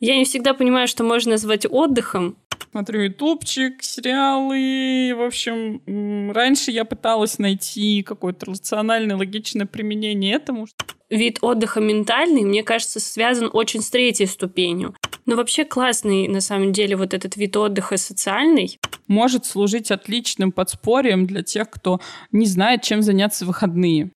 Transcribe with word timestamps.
Я 0.00 0.16
не 0.16 0.24
всегда 0.24 0.54
понимаю, 0.54 0.88
что 0.88 1.04
можно 1.04 1.32
назвать 1.32 1.66
отдыхом. 1.68 2.36
Смотрю 2.70 3.02
ютубчик, 3.02 3.82
сериалы. 3.82 5.14
В 5.14 5.22
общем, 5.22 6.32
раньше 6.32 6.70
я 6.70 6.86
пыталась 6.86 7.38
найти 7.38 8.02
какое-то 8.02 8.46
рациональное, 8.46 9.16
логичное 9.16 9.66
применение 9.66 10.34
этому. 10.34 10.66
Вид 11.10 11.38
отдыха 11.42 11.80
ментальный, 11.80 12.42
мне 12.42 12.62
кажется, 12.62 12.98
связан 12.98 13.50
очень 13.52 13.82
с 13.82 13.90
третьей 13.90 14.26
ступенью. 14.26 14.94
Но 15.26 15.36
вообще 15.36 15.64
классный, 15.66 16.28
на 16.28 16.40
самом 16.40 16.72
деле, 16.72 16.96
вот 16.96 17.12
этот 17.12 17.36
вид 17.36 17.56
отдыха 17.56 17.98
социальный. 17.98 18.78
Может 19.06 19.44
служить 19.44 19.90
отличным 19.90 20.50
подспорьем 20.50 21.26
для 21.26 21.42
тех, 21.42 21.68
кто 21.68 22.00
не 22.32 22.46
знает, 22.46 22.82
чем 22.82 23.02
заняться 23.02 23.44
в 23.44 23.48
выходные. 23.48 24.12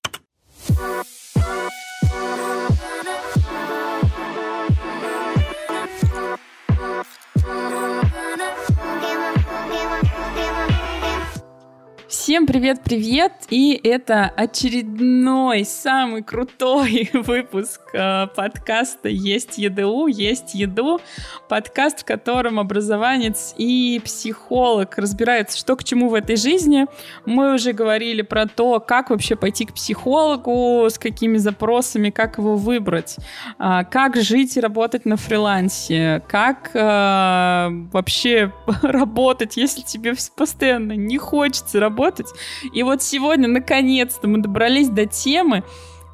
Всем 12.25 12.47
привет-привет! 12.47 13.33
И 13.51 13.79
это 13.83 14.25
очередной, 14.35 15.63
самый 15.63 16.23
крутой 16.23 17.11
выпуск 17.13 17.81
э, 17.93 18.25
подкаста 18.35 19.09
«Есть 19.09 19.59
ЕДУ», 19.59 20.07
«Есть 20.07 20.55
еду». 20.55 20.99
Подкаст, 21.47 21.99
в 21.99 22.05
котором 22.05 22.59
образованец 22.59 23.53
и 23.59 24.01
психолог 24.03 24.97
разбираются, 24.97 25.55
что 25.55 25.75
к 25.75 25.83
чему 25.83 26.09
в 26.09 26.15
этой 26.15 26.35
жизни. 26.35 26.87
Мы 27.27 27.53
уже 27.53 27.73
говорили 27.73 28.23
про 28.23 28.47
то, 28.47 28.79
как 28.79 29.11
вообще 29.11 29.35
пойти 29.35 29.65
к 29.65 29.75
психологу, 29.75 30.87
с 30.89 30.97
какими 30.97 31.37
запросами, 31.37 32.09
как 32.09 32.39
его 32.39 32.55
выбрать, 32.55 33.17
э, 33.59 33.83
как 33.91 34.15
жить 34.15 34.57
и 34.57 34.59
работать 34.59 35.05
на 35.05 35.17
фрилансе, 35.17 36.23
как 36.27 36.71
э, 36.73 37.69
вообще 37.93 38.51
работать, 38.81 39.57
если 39.57 39.83
тебе 39.83 40.15
постоянно 40.35 40.93
не 40.93 41.19
хочется 41.19 41.79
работать, 41.79 42.14
работать. 42.15 42.33
И 42.73 42.83
вот 42.83 43.01
сегодня, 43.01 43.47
наконец-то, 43.47 44.27
мы 44.27 44.39
добрались 44.39 44.89
до 44.89 45.05
темы, 45.05 45.63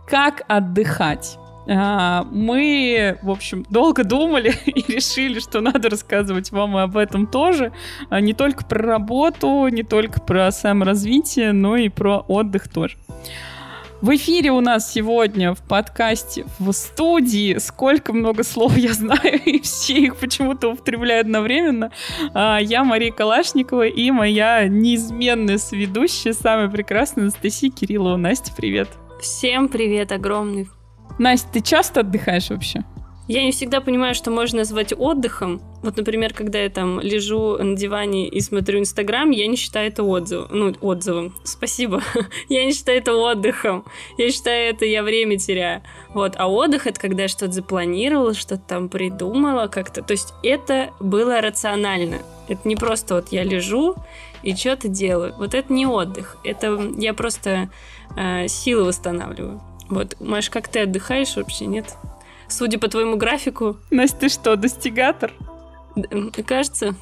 как 0.07 0.43
отдыхать. 0.47 1.37
А, 1.67 2.25
мы, 2.31 3.19
в 3.21 3.29
общем, 3.29 3.65
долго 3.69 4.03
думали 4.03 4.53
и 4.65 4.91
решили, 4.91 5.39
что 5.39 5.61
надо 5.61 5.89
рассказывать 5.89 6.51
вам 6.51 6.75
об 6.77 6.97
этом 6.97 7.27
тоже. 7.27 7.71
А, 8.09 8.19
не 8.19 8.33
только 8.33 8.65
про 8.65 8.81
работу, 8.81 9.67
не 9.67 9.83
только 9.83 10.19
про 10.19 10.51
саморазвитие, 10.51 11.53
но 11.53 11.75
и 11.75 11.89
про 11.89 12.19
отдых 12.27 12.67
тоже. 12.67 12.97
В 14.01 14.15
эфире 14.15 14.49
у 14.51 14.61
нас 14.61 14.91
сегодня 14.91 15.53
в 15.53 15.61
подкасте, 15.61 16.45
в 16.57 16.71
студии, 16.71 17.59
сколько 17.59 18.13
много 18.13 18.43
слов 18.43 18.75
я 18.75 18.93
знаю, 18.93 19.39
и 19.45 19.61
все 19.61 19.93
их 19.93 20.15
почему-то 20.15 20.69
употребляю 20.69 21.21
одновременно. 21.21 21.91
А, 22.33 22.57
я 22.57 22.83
Мария 22.83 23.11
Калашникова 23.11 23.85
и 23.85 24.09
моя 24.09 24.67
неизменная 24.67 25.59
сведущая, 25.59 26.33
самая 26.33 26.67
прекрасная 26.67 27.25
Анастасия 27.25 27.69
Кириллова. 27.69 28.17
Настя, 28.17 28.51
привет. 28.57 28.89
Всем 29.21 29.69
привет 29.69 30.11
огромный. 30.11 30.67
Настя, 31.19 31.49
ты 31.53 31.61
часто 31.61 31.99
отдыхаешь 31.99 32.49
вообще? 32.49 32.83
Я 33.31 33.45
не 33.45 33.53
всегда 33.53 33.79
понимаю, 33.79 34.13
что 34.13 34.29
можно 34.29 34.57
назвать 34.57 34.91
отдыхом. 34.91 35.61
Вот, 35.83 35.95
например, 35.95 36.33
когда 36.33 36.59
я 36.59 36.69
там 36.69 36.99
лежу 36.99 37.57
на 37.57 37.77
диване 37.77 38.27
и 38.27 38.41
смотрю 38.41 38.79
Инстаграм, 38.79 39.29
я 39.29 39.47
не 39.47 39.55
считаю 39.55 39.87
это 39.87 40.03
отзывом. 40.03 40.47
Ну, 40.51 40.75
отзывом. 40.81 41.33
Спасибо. 41.45 42.03
я 42.49 42.65
не 42.65 42.73
считаю 42.73 42.97
это 42.97 43.13
отдыхом. 43.13 43.85
Я 44.17 44.31
считаю 44.31 44.71
это 44.71 44.83
я 44.83 45.01
время 45.01 45.37
теряю. 45.37 45.81
Вот. 46.09 46.33
А 46.35 46.49
отдых— 46.49 46.87
это 46.87 46.99
когда 46.99 47.23
я 47.23 47.27
что-то 47.29 47.53
запланировала, 47.53 48.33
что-то 48.33 48.63
там 48.67 48.89
придумала 48.89 49.67
как-то. 49.67 50.01
То 50.01 50.11
есть 50.11 50.33
это 50.43 50.89
было 50.99 51.39
рационально. 51.39 52.17
Это 52.49 52.67
не 52.67 52.75
просто 52.75 53.15
вот 53.15 53.29
я 53.31 53.43
лежу 53.43 53.95
и 54.43 54.53
что-то 54.53 54.89
делаю. 54.89 55.35
Вот 55.37 55.53
это 55.53 55.71
не 55.71 55.85
отдых. 55.85 56.35
Это 56.43 56.77
я 56.97 57.13
просто 57.13 57.69
э, 58.17 58.49
силы 58.49 58.83
восстанавливаю. 58.83 59.61
Вот, 59.87 60.17
Маш, 60.19 60.49
как 60.49 60.67
ты 60.67 60.81
отдыхаешь 60.81 61.37
вообще, 61.37 61.65
нет? 61.65 61.95
Судя 62.51 62.79
по 62.79 62.87
твоему 62.87 63.15
графику. 63.15 63.77
Настя, 63.89 64.17
ты 64.19 64.29
что, 64.29 64.55
достигатор? 64.55 65.33
Кажется. 66.45 66.95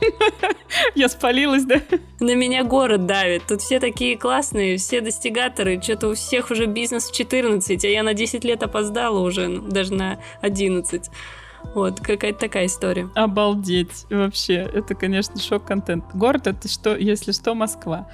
Я 0.94 1.08
спалилась, 1.08 1.64
да? 1.64 1.80
На 2.20 2.34
меня 2.34 2.64
город 2.64 3.06
давит. 3.06 3.44
Тут 3.48 3.62
все 3.62 3.80
такие 3.80 4.18
классные, 4.18 4.76
все 4.76 5.00
достигаторы. 5.00 5.80
Что-то 5.80 6.08
у 6.08 6.14
всех 6.14 6.50
уже 6.50 6.66
бизнес 6.66 7.08
в 7.08 7.14
14, 7.14 7.84
а 7.84 7.88
я 7.88 8.02
на 8.02 8.14
10 8.14 8.44
лет 8.44 8.62
опоздала 8.62 9.20
уже, 9.20 9.48
ну, 9.48 9.68
даже 9.68 9.94
на 9.94 10.18
11. 10.42 11.10
Вот, 11.74 12.00
какая-то 12.00 12.38
такая 12.38 12.66
история. 12.66 13.08
Обалдеть. 13.14 14.06
Вообще, 14.10 14.54
это, 14.54 14.94
конечно, 14.94 15.40
шок-контент. 15.40 16.04
Город— 16.14 16.46
это 16.48 16.68
что, 16.68 16.96
если 16.96 17.32
что, 17.32 17.54
Москва. 17.54 18.08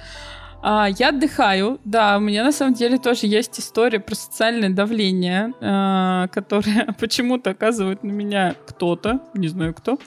А, 0.65 0.87
я 0.97 1.09
отдыхаю, 1.09 1.81
да, 1.83 2.15
у 2.17 2.21
меня 2.21 2.41
на 2.41 2.53
самом 2.53 2.73
деле 2.73 2.97
тоже 2.97 3.27
есть 3.27 3.59
история 3.59 3.99
про 3.99 4.15
социальное 4.15 4.69
давление, 4.69 5.53
а, 5.59 6.29
которое 6.29 6.95
почему-то 6.99 7.49
оказывает 7.49 8.01
на 8.03 8.11
меня 8.11 8.55
кто-то, 8.65 9.19
не 9.33 9.49
знаю 9.49 9.73
кто. 9.73 9.99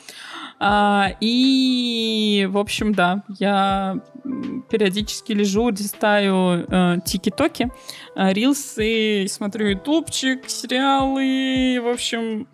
А, 0.59 1.11
и, 1.21 2.49
в 2.51 2.57
общем, 2.57 2.95
да, 2.95 3.23
я 3.39 4.01
периодически 4.71 5.33
лежу, 5.33 5.69
листаю 5.69 6.67
э, 6.69 6.97
тики-токи, 7.05 7.71
э, 8.17 8.33
рилсы, 8.33 9.27
смотрю 9.29 9.69
ютубчик, 9.69 10.49
сериалы. 10.49 11.81
В 11.81 11.89
общем, 11.89 12.49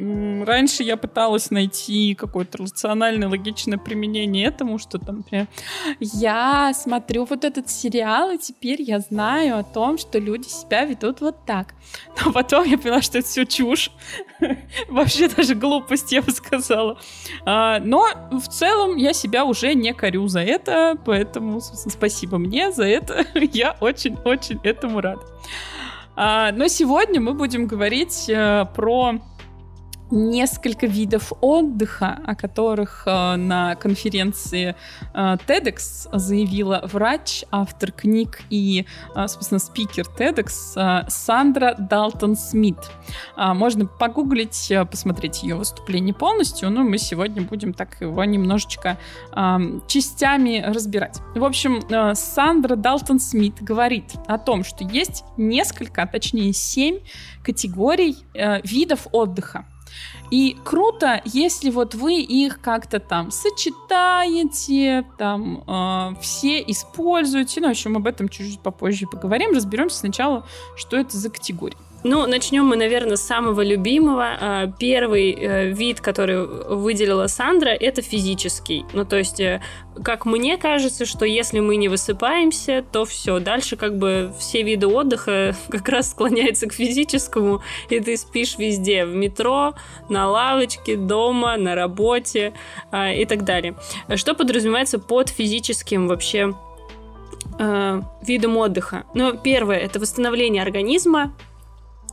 раньше 0.45 0.83
я 0.83 0.97
пыталась 0.97 1.51
найти 1.51 2.15
какое-то 2.15 2.59
рациональное, 2.59 3.29
логичное 3.29 3.79
применение 3.79 4.49
этому, 4.49 4.79
что 4.79 4.99
там, 4.99 5.19
например, 5.19 5.47
я 6.01 6.73
смотрю 6.75 7.25
вот 7.25 7.45
этот 7.45 7.71
сериал, 7.71 7.92
и 7.99 8.39
теперь 8.39 8.83
я 8.83 9.01
знаю 9.01 9.59
о 9.59 9.63
том, 9.63 9.99
что 9.99 10.19
люди 10.19 10.49
себя 10.49 10.85
ведут 10.85 11.21
вот 11.21 11.45
так. 11.45 11.75
Но 12.25 12.33
потом 12.33 12.65
я 12.65 12.79
поняла, 12.79 13.03
что 13.03 13.19
это 13.19 13.29
все 13.29 13.45
чушь. 13.45 13.91
Вообще 14.89 15.29
даже 15.29 15.55
глупость, 15.55 16.13
я 16.13 16.23
бы 16.23 16.31
сказала. 16.31 16.99
А, 17.45 17.81
но 17.81 18.07
в 18.31 18.49
целом 18.49 18.97
я 18.97 19.13
себя 19.13 19.45
уже 19.45 19.75
не 19.75 19.93
корю 19.93 20.29
за 20.29 20.41
это, 20.41 20.97
поэтому 21.05 21.61
спасибо 21.61 22.39
мне 22.39 22.73
за 22.73 22.85
это. 22.85 23.27
я 23.35 23.77
очень-очень 23.81 24.61
этому 24.63 25.01
рад. 25.01 25.21
А, 26.15 26.53
но 26.53 26.69
сегодня 26.69 27.21
мы 27.21 27.33
будем 27.33 27.67
говорить 27.67 28.31
а, 28.31 28.67
про 28.67 29.15
несколько 30.13 30.87
видов 30.87 31.33
отдыха, 31.41 32.21
о 32.27 32.35
которых 32.35 33.05
э, 33.07 33.37
на 33.37 33.75
конференции 33.77 34.77
э, 35.15 35.37
TEDx 35.47 36.09
заявила 36.13 36.83
врач, 36.85 37.45
автор 37.51 37.91
книг 37.93 38.43
и, 38.51 38.87
э, 39.17 39.27
собственно, 39.27 39.59
спикер 39.59 40.05
TEDx 40.05 40.51
э, 40.77 41.09
Сандра 41.09 41.75
Далтон 41.79 42.37
Смит. 42.37 42.77
Э, 43.37 43.55
можно 43.55 43.87
погуглить, 43.87 44.71
посмотреть 44.91 45.43
ее 45.43 45.55
выступление 45.55 46.15
полностью, 46.15 46.71
но 46.71 46.83
мы 46.83 46.99
сегодня 46.99 47.43
будем 47.43 47.73
так 47.73 48.01
его 48.01 48.23
немножечко 48.25 48.99
частями 49.89 50.63
разбирать. 50.67 51.21
В 51.35 51.45
общем, 51.45 51.81
Сандра 52.15 52.77
Далтон 52.77 53.19
Смит 53.19 53.63
говорит 53.63 54.13
о 54.27 54.37
том, 54.39 54.63
что 54.63 54.85
есть 54.85 55.25
несколько, 55.37 56.03
а 56.03 56.07
точнее 56.07 56.53
семь 56.53 56.99
категорий 57.43 58.17
видов 58.65 59.07
отдыха. 59.13 59.65
И 60.31 60.57
круто, 60.65 61.21
если 61.25 61.71
вот 61.71 61.95
вы 61.95 62.21
их 62.21 62.61
как-то 62.61 63.01
там 63.01 63.31
сочетаете, 63.31 65.07
там 65.19 65.63
э, 65.67 66.21
все 66.21 66.61
используете. 66.63 67.61
Ну, 67.61 67.69
в 67.69 67.71
общем, 67.71 67.97
об 67.97 68.07
этом 68.07 68.29
чуть-чуть 68.29 68.61
попозже 68.61 69.07
поговорим. 69.07 69.53
Разберемся 69.53 69.99
сначала, 69.99 70.47
что 70.77 70.97
это 70.97 71.17
за 71.17 71.29
категории. 71.29 71.77
Ну, 72.05 72.27
начнем 72.27 72.65
мы, 72.65 72.77
наверное, 72.77 73.17
с 73.17 73.23
самого 73.23 73.63
любимого. 73.63 74.37
А, 74.41 74.67
первый 74.67 75.33
э, 75.33 75.71
вид, 75.71 76.01
который 76.01 76.47
выделила 76.47 77.29
Сандра, 77.29 77.69
это 77.69 78.03
физический. 78.03 78.85
Ну, 78.93 79.05
то 79.05 79.17
есть, 79.17 79.39
э, 79.39 79.61
как 80.03 80.27
мне 80.27 80.57
кажется, 80.57 81.07
что 81.07 81.25
если 81.25 81.61
мы 81.61 81.77
не 81.77 81.89
высыпаемся, 81.89 82.85
то 82.91 83.05
все. 83.05 83.39
Дальше 83.39 83.77
как 83.77 83.99
бы 83.99 84.33
все 84.37 84.63
виды 84.63 84.89
отдыха 84.89 85.55
как 85.69 85.89
раз 85.89 86.11
склоняются 86.11 86.67
к 86.67 86.73
физическому, 86.73 87.63
и 87.89 88.01
ты 88.01 88.17
спишь 88.17 88.59
везде. 88.59 89.05
В 89.05 89.15
метро, 89.15 89.75
на 90.09 90.29
лавочке, 90.29 90.97
дома, 90.97 91.57
на 91.57 91.77
работе 91.77 92.53
а, 92.91 93.13
и 93.13 93.25
так 93.27 93.45
далее. 93.45 93.77
Что 94.17 94.35
подразумевается 94.35 94.99
под 94.99 95.29
физическим 95.29 96.09
вообще 96.09 96.53
э, 97.61 98.01
видом 98.27 98.57
отдыха? 98.57 99.05
Ну, 99.15 99.37
первое– 99.39 99.77
это 99.79 100.01
восстановление 100.01 100.63
организма, 100.63 101.33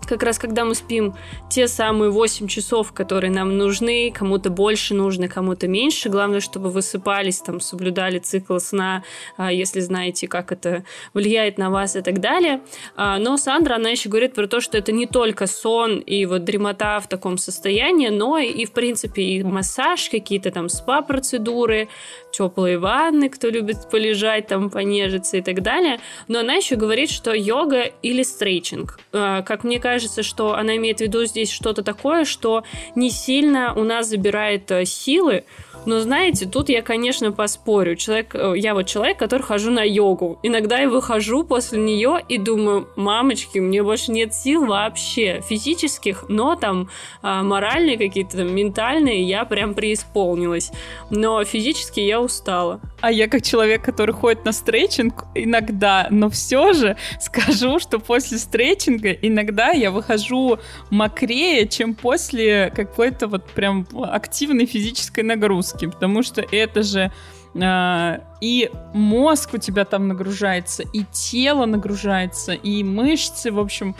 как 0.05 0.23
раз 0.23 0.39
когда 0.39 0.65
мы 0.65 0.75
спим 0.75 1.15
те 1.49 1.67
самые 1.67 2.11
8 2.11 2.47
часов, 2.47 2.93
которые 2.93 3.31
нам 3.31 3.57
нужны, 3.57 4.11
кому-то 4.11 4.49
больше 4.49 4.93
нужно, 4.93 5.27
кому-то 5.27 5.67
меньше. 5.67 6.09
Главное, 6.09 6.39
чтобы 6.39 6.69
высыпались, 6.69 7.39
там, 7.39 7.59
соблюдали 7.59 8.19
цикл 8.19 8.57
сна, 8.57 9.03
а, 9.37 9.51
если 9.51 9.79
знаете, 9.79 10.27
как 10.27 10.51
это 10.51 10.83
влияет 11.13 11.57
на 11.57 11.69
вас 11.69 11.95
и 11.95 12.01
так 12.01 12.19
далее. 12.19 12.61
А, 12.95 13.19
но 13.19 13.37
Сандра, 13.37 13.75
она 13.75 13.89
еще 13.89 14.09
говорит 14.09 14.33
про 14.33 14.47
то, 14.47 14.61
что 14.61 14.77
это 14.77 14.91
не 14.91 15.05
только 15.05 15.47
сон 15.47 15.99
и 15.99 16.25
вот 16.25 16.43
дремота 16.43 16.99
в 16.99 17.07
таком 17.07 17.37
состоянии, 17.37 18.09
но 18.09 18.37
и, 18.37 18.65
в 18.65 18.71
принципе, 18.71 19.21
и 19.21 19.43
массаж, 19.43 20.09
какие-то 20.09 20.51
там 20.51 20.69
спа-процедуры, 20.69 21.87
теплые 22.31 22.77
ванны, 22.77 23.29
кто 23.29 23.49
любит 23.49 23.89
полежать, 23.91 24.47
там, 24.47 24.69
понежиться 24.69 25.37
и 25.37 25.41
так 25.41 25.61
далее. 25.61 25.99
Но 26.27 26.39
она 26.39 26.55
еще 26.55 26.75
говорит, 26.75 27.09
что 27.09 27.33
йога 27.33 27.83
или 28.01 28.23
стрейчинг. 28.23 28.99
А, 29.13 29.41
как 29.41 29.63
мне 29.63 29.79
кажется, 29.79 29.88
что 30.23 30.53
она 30.55 30.75
имеет 30.75 30.99
в 30.99 31.01
виду 31.01 31.25
здесь 31.25 31.51
что-то 31.51 31.81
такое, 31.83 32.25
что 32.25 32.63
не 32.95 33.09
сильно 33.09 33.73
у 33.73 33.83
нас 33.83 34.07
забирает 34.07 34.69
э, 34.71 34.85
силы, 34.85 35.45
но 35.85 35.99
знаете, 35.99 36.45
тут 36.45 36.69
я, 36.69 36.81
конечно, 36.81 37.31
поспорю. 37.31 37.95
Человек, 37.95 38.35
э, 38.35 38.53
я 38.57 38.73
вот 38.73 38.83
человек, 38.83 39.17
который 39.17 39.43
хожу 39.43 39.71
на 39.71 39.83
йогу. 39.83 40.39
Иногда 40.43 40.79
я 40.79 40.89
выхожу 40.89 41.43
после 41.43 41.79
нее 41.79 42.23
и 42.27 42.37
думаю, 42.37 42.87
мамочки, 42.95 43.59
мне 43.59 43.81
больше 43.83 44.11
нет 44.11 44.33
сил 44.33 44.65
вообще 44.65 45.41
физических, 45.47 46.25
но 46.27 46.55
там 46.55 46.89
а, 47.21 47.43
моральные 47.43 47.97
какие-то, 47.97 48.37
там, 48.37 48.53
ментальные, 48.53 49.23
я 49.23 49.45
прям 49.45 49.73
преисполнилась. 49.73 50.71
Но 51.09 51.43
физически 51.43 51.99
я 51.99 52.21
устала. 52.21 52.79
А 53.01 53.11
я 53.11 53.27
как 53.27 53.41
человек, 53.41 53.83
который 53.83 54.13
ходит 54.13 54.45
на 54.45 54.51
стретчинг 54.51 55.25
иногда, 55.35 56.07
но 56.09 56.29
все 56.29 56.73
же 56.73 56.97
скажу, 57.19 57.79
что 57.79 57.99
после 57.99 58.37
стретчинга 58.37 59.11
иногда 59.11 59.69
я 59.69 59.91
выхожу 59.91 60.59
мокрее, 60.89 61.67
чем 61.67 61.95
после 61.95 62.71
какой-то 62.75 63.27
вот 63.27 63.45
прям 63.51 63.87
активной 64.03 64.65
физической 64.65 65.21
нагрузки, 65.21 65.68
потому 65.77 66.23
что 66.23 66.41
это 66.41 66.83
же 66.83 67.11
Uh, 67.55 68.21
и 68.41 68.69
мозг 68.93 69.55
у 69.55 69.57
тебя 69.57 69.83
там 69.83 70.07
нагружается, 70.07 70.83
и 70.83 71.03
тело 71.11 71.65
нагружается, 71.65 72.53
и 72.53 72.83
мышцы, 72.83 73.51
в 73.51 73.57
общем, 73.57 73.95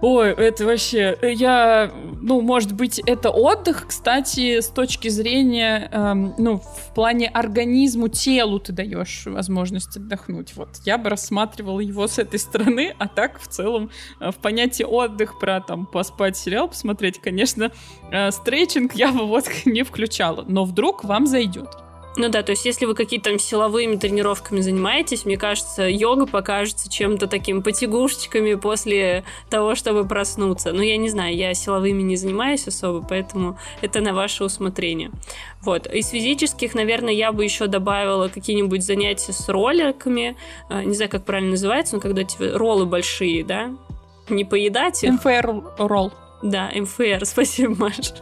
Ой, 0.00 0.30
это 0.30 0.64
вообще, 0.64 1.18
э, 1.20 1.32
я, 1.32 1.90
ну, 2.22 2.40
может 2.40 2.72
быть, 2.72 3.00
это 3.00 3.30
отдых, 3.30 3.86
кстати, 3.88 4.60
с 4.60 4.68
точки 4.68 5.08
зрения, 5.08 5.88
эм, 5.90 6.34
ну, 6.38 6.58
в 6.58 6.94
плане 6.94 7.28
организму, 7.28 8.06
телу 8.06 8.60
ты 8.60 8.72
даешь 8.72 9.24
возможность 9.26 9.96
отдохнуть. 9.96 10.54
Вот, 10.54 10.68
я 10.84 10.98
бы 10.98 11.10
рассматривала 11.10 11.80
его 11.80 12.06
с 12.06 12.20
этой 12.20 12.38
стороны, 12.38 12.94
а 12.98 13.08
так, 13.08 13.40
в 13.40 13.48
целом, 13.48 13.90
э, 14.20 14.30
в 14.30 14.36
понятии 14.36 14.84
отдых 14.84 15.40
про, 15.40 15.60
там, 15.60 15.84
поспать 15.84 16.36
сериал, 16.36 16.68
посмотреть, 16.68 17.20
конечно, 17.20 17.72
э, 18.12 18.30
стрейчинг 18.30 18.94
я 18.94 19.10
бы 19.10 19.26
вот 19.26 19.46
не 19.64 19.82
включала, 19.82 20.44
но 20.46 20.64
вдруг 20.64 21.02
вам 21.02 21.26
зайдет. 21.26 21.87
Ну 22.18 22.28
да, 22.28 22.42
то 22.42 22.50
есть 22.50 22.64
если 22.64 22.84
вы 22.84 22.94
какие-то 22.94 23.30
там 23.30 23.38
силовыми 23.38 23.94
тренировками 23.94 24.60
занимаетесь, 24.60 25.24
мне 25.24 25.36
кажется, 25.36 25.88
йога 25.88 26.26
покажется 26.26 26.90
чем-то 26.90 27.28
таким 27.28 27.62
потягушечками 27.62 28.54
после 28.54 29.22
того, 29.48 29.76
чтобы 29.76 30.04
проснуться. 30.04 30.72
Но 30.72 30.78
ну, 30.78 30.82
я 30.82 30.96
не 30.96 31.10
знаю, 31.10 31.36
я 31.36 31.54
силовыми 31.54 32.02
не 32.02 32.16
занимаюсь 32.16 32.66
особо, 32.66 33.06
поэтому 33.08 33.56
это 33.82 34.00
на 34.00 34.14
ваше 34.14 34.42
усмотрение. 34.42 35.12
Вот. 35.62 35.86
Из 35.86 36.08
физических, 36.08 36.74
наверное, 36.74 37.14
я 37.14 37.30
бы 37.30 37.44
еще 37.44 37.68
добавила 37.68 38.26
какие-нибудь 38.26 38.82
занятия 38.82 39.32
с 39.32 39.48
роллерками. 39.48 40.36
А, 40.68 40.82
не 40.82 40.96
знаю, 40.96 41.10
как 41.10 41.24
правильно 41.24 41.52
называется, 41.52 41.94
но 41.94 42.00
когда 42.00 42.24
тебе 42.24 42.50
роллы 42.50 42.86
большие, 42.86 43.44
да? 43.44 43.70
Не 44.28 44.44
поедать 44.44 45.04
их. 45.04 45.12
МФР 45.12 45.62
ролл. 45.78 46.12
Да, 46.42 46.70
МФР, 46.74 47.20
спасибо, 47.24 47.74
Маш. 47.74 48.12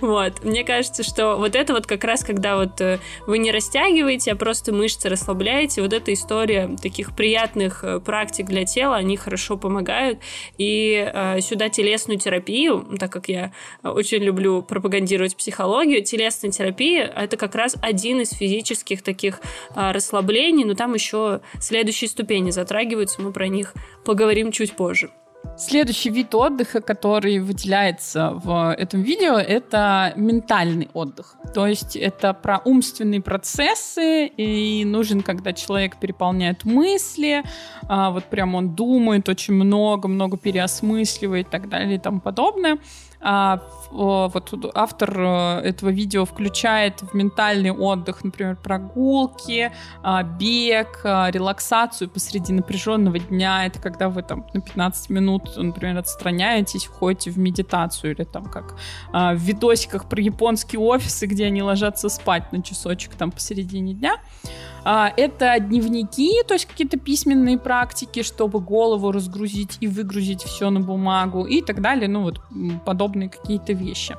вот, 0.00 0.44
мне 0.44 0.62
кажется, 0.62 1.02
что 1.02 1.36
вот 1.36 1.56
это 1.56 1.72
вот 1.72 1.86
как 1.86 2.04
раз, 2.04 2.22
когда 2.22 2.56
вот 2.56 2.80
э, 2.80 2.98
вы 3.26 3.38
не 3.38 3.50
растягиваете, 3.50 4.32
а 4.32 4.36
просто 4.36 4.74
мышцы 4.74 5.08
расслабляете, 5.08 5.80
вот 5.80 5.92
эта 5.92 6.12
история 6.12 6.76
таких 6.80 7.16
приятных 7.16 7.82
э, 7.82 8.00
практик 8.00 8.46
для 8.46 8.64
тела, 8.64 8.96
они 8.96 9.16
хорошо 9.16 9.56
помогают. 9.56 10.18
И 10.58 11.10
э, 11.12 11.40
сюда 11.40 11.70
телесную 11.70 12.18
терапию, 12.18 12.86
так 12.98 13.10
как 13.10 13.28
я 13.28 13.52
очень 13.82 14.22
люблю 14.22 14.62
пропагандировать 14.62 15.34
психологию, 15.34 16.04
телесная 16.04 16.50
терапия— 16.50 17.06
это 17.16 17.38
как 17.38 17.54
раз 17.54 17.76
один 17.80 18.20
из 18.20 18.32
физических 18.32 19.02
таких 19.02 19.40
э, 19.74 19.92
расслаблений, 19.92 20.64
но 20.64 20.74
там 20.74 20.92
еще 20.92 21.40
следующие 21.58 22.10
ступени 22.10 22.50
затрагиваются, 22.50 23.22
мы 23.22 23.32
про 23.32 23.48
них 23.48 23.72
поговорим 24.04 24.52
чуть 24.52 24.76
позже. 24.76 25.10
Следующий 25.56 26.10
вид 26.10 26.34
отдыха, 26.34 26.80
который 26.80 27.38
выделяется 27.38 28.32
в 28.34 28.74
этом 28.76 29.02
видео, 29.02 29.36
это 29.38 30.12
ментальный 30.16 30.88
отдых. 30.92 31.36
То 31.54 31.66
есть 31.66 31.96
это 31.96 32.34
про 32.34 32.60
умственные 32.64 33.22
процессы, 33.22 34.26
и 34.26 34.84
нужен, 34.84 35.22
когда 35.22 35.52
человек 35.52 35.98
переполняет 35.98 36.64
мысли, 36.64 37.42
а, 37.88 38.10
вот 38.10 38.24
прям 38.24 38.54
он 38.54 38.74
думает 38.74 39.28
очень 39.28 39.54
много, 39.54 40.08
много 40.08 40.36
переосмысливает 40.36 41.46
и 41.46 41.50
так 41.50 41.68
далее 41.68 41.96
и 41.96 41.98
тому 41.98 42.20
подобное. 42.20 42.78
А, 43.28 43.60
вот 43.90 44.54
автор 44.74 45.18
э, 45.18 45.60
этого 45.64 45.90
видео 45.90 46.24
включает 46.24 47.02
в 47.02 47.12
ментальный 47.12 47.72
отдых, 47.72 48.22
например, 48.22 48.54
прогулки, 48.54 49.72
а, 50.04 50.22
бег, 50.22 51.00
а, 51.02 51.28
релаксацию 51.32 52.08
посреди 52.08 52.52
напряженного 52.52 53.18
дня. 53.18 53.66
Это 53.66 53.80
когда 53.80 54.10
вы 54.10 54.22
там 54.22 54.46
на 54.54 54.60
15 54.60 55.10
минут, 55.10 55.56
например, 55.56 55.98
отстраняетесь, 55.98 56.84
входите 56.84 57.32
в 57.32 57.38
медитацию 57.38 58.14
или 58.14 58.22
там 58.22 58.44
как 58.46 58.76
в 59.12 59.38
видосиках 59.38 60.08
про 60.08 60.20
японские 60.20 60.80
офисы, 60.80 61.26
где 61.26 61.46
они 61.46 61.64
ложатся 61.64 62.08
спать 62.08 62.52
на 62.52 62.62
часочек 62.62 63.16
там 63.16 63.32
посередине 63.32 63.94
дня. 63.94 64.20
Это 64.86 65.58
дневники, 65.58 66.44
то 66.46 66.54
есть 66.54 66.66
какие-то 66.66 66.96
письменные 66.96 67.58
практики, 67.58 68.22
чтобы 68.22 68.60
голову 68.60 69.10
разгрузить 69.10 69.78
и 69.80 69.88
выгрузить 69.88 70.44
все 70.44 70.70
на 70.70 70.78
бумагу 70.78 71.44
и 71.44 71.60
так 71.60 71.80
далее. 71.80 72.06
Ну 72.06 72.22
вот 72.22 72.40
подобные 72.84 73.28
какие-то 73.28 73.72
вещи. 73.72 74.14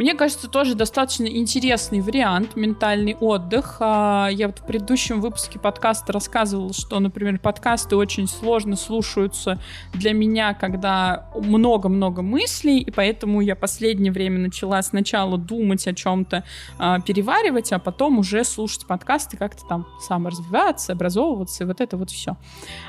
Мне 0.00 0.14
кажется, 0.14 0.48
тоже 0.48 0.74
достаточно 0.74 1.26
интересный 1.26 2.00
вариант 2.00 2.56
ментальный 2.56 3.14
отдых. 3.20 3.76
А, 3.80 4.28
я 4.32 4.46
вот 4.46 4.60
в 4.60 4.64
предыдущем 4.64 5.20
выпуске 5.20 5.58
подкаста 5.58 6.14
рассказывала, 6.14 6.72
что, 6.72 7.00
например, 7.00 7.38
подкасты 7.38 7.96
очень 7.96 8.26
сложно 8.26 8.76
слушаются 8.76 9.60
для 9.92 10.14
меня, 10.14 10.54
когда 10.54 11.28
много-много 11.34 12.22
мыслей, 12.22 12.78
и 12.78 12.90
поэтому 12.90 13.42
я 13.42 13.54
последнее 13.54 14.10
время 14.10 14.38
начала 14.38 14.80
сначала 14.80 15.36
думать 15.36 15.86
о 15.86 15.92
чем-то, 15.92 16.44
а, 16.78 17.00
переваривать, 17.00 17.70
а 17.70 17.78
потом 17.78 18.20
уже 18.20 18.42
слушать 18.44 18.86
подкасты, 18.86 19.36
как-то 19.36 19.66
там 19.68 19.86
саморазвиваться, 20.00 20.94
образовываться, 20.94 21.64
и 21.64 21.66
вот 21.66 21.82
это 21.82 21.98
вот 21.98 22.10
все. 22.10 22.38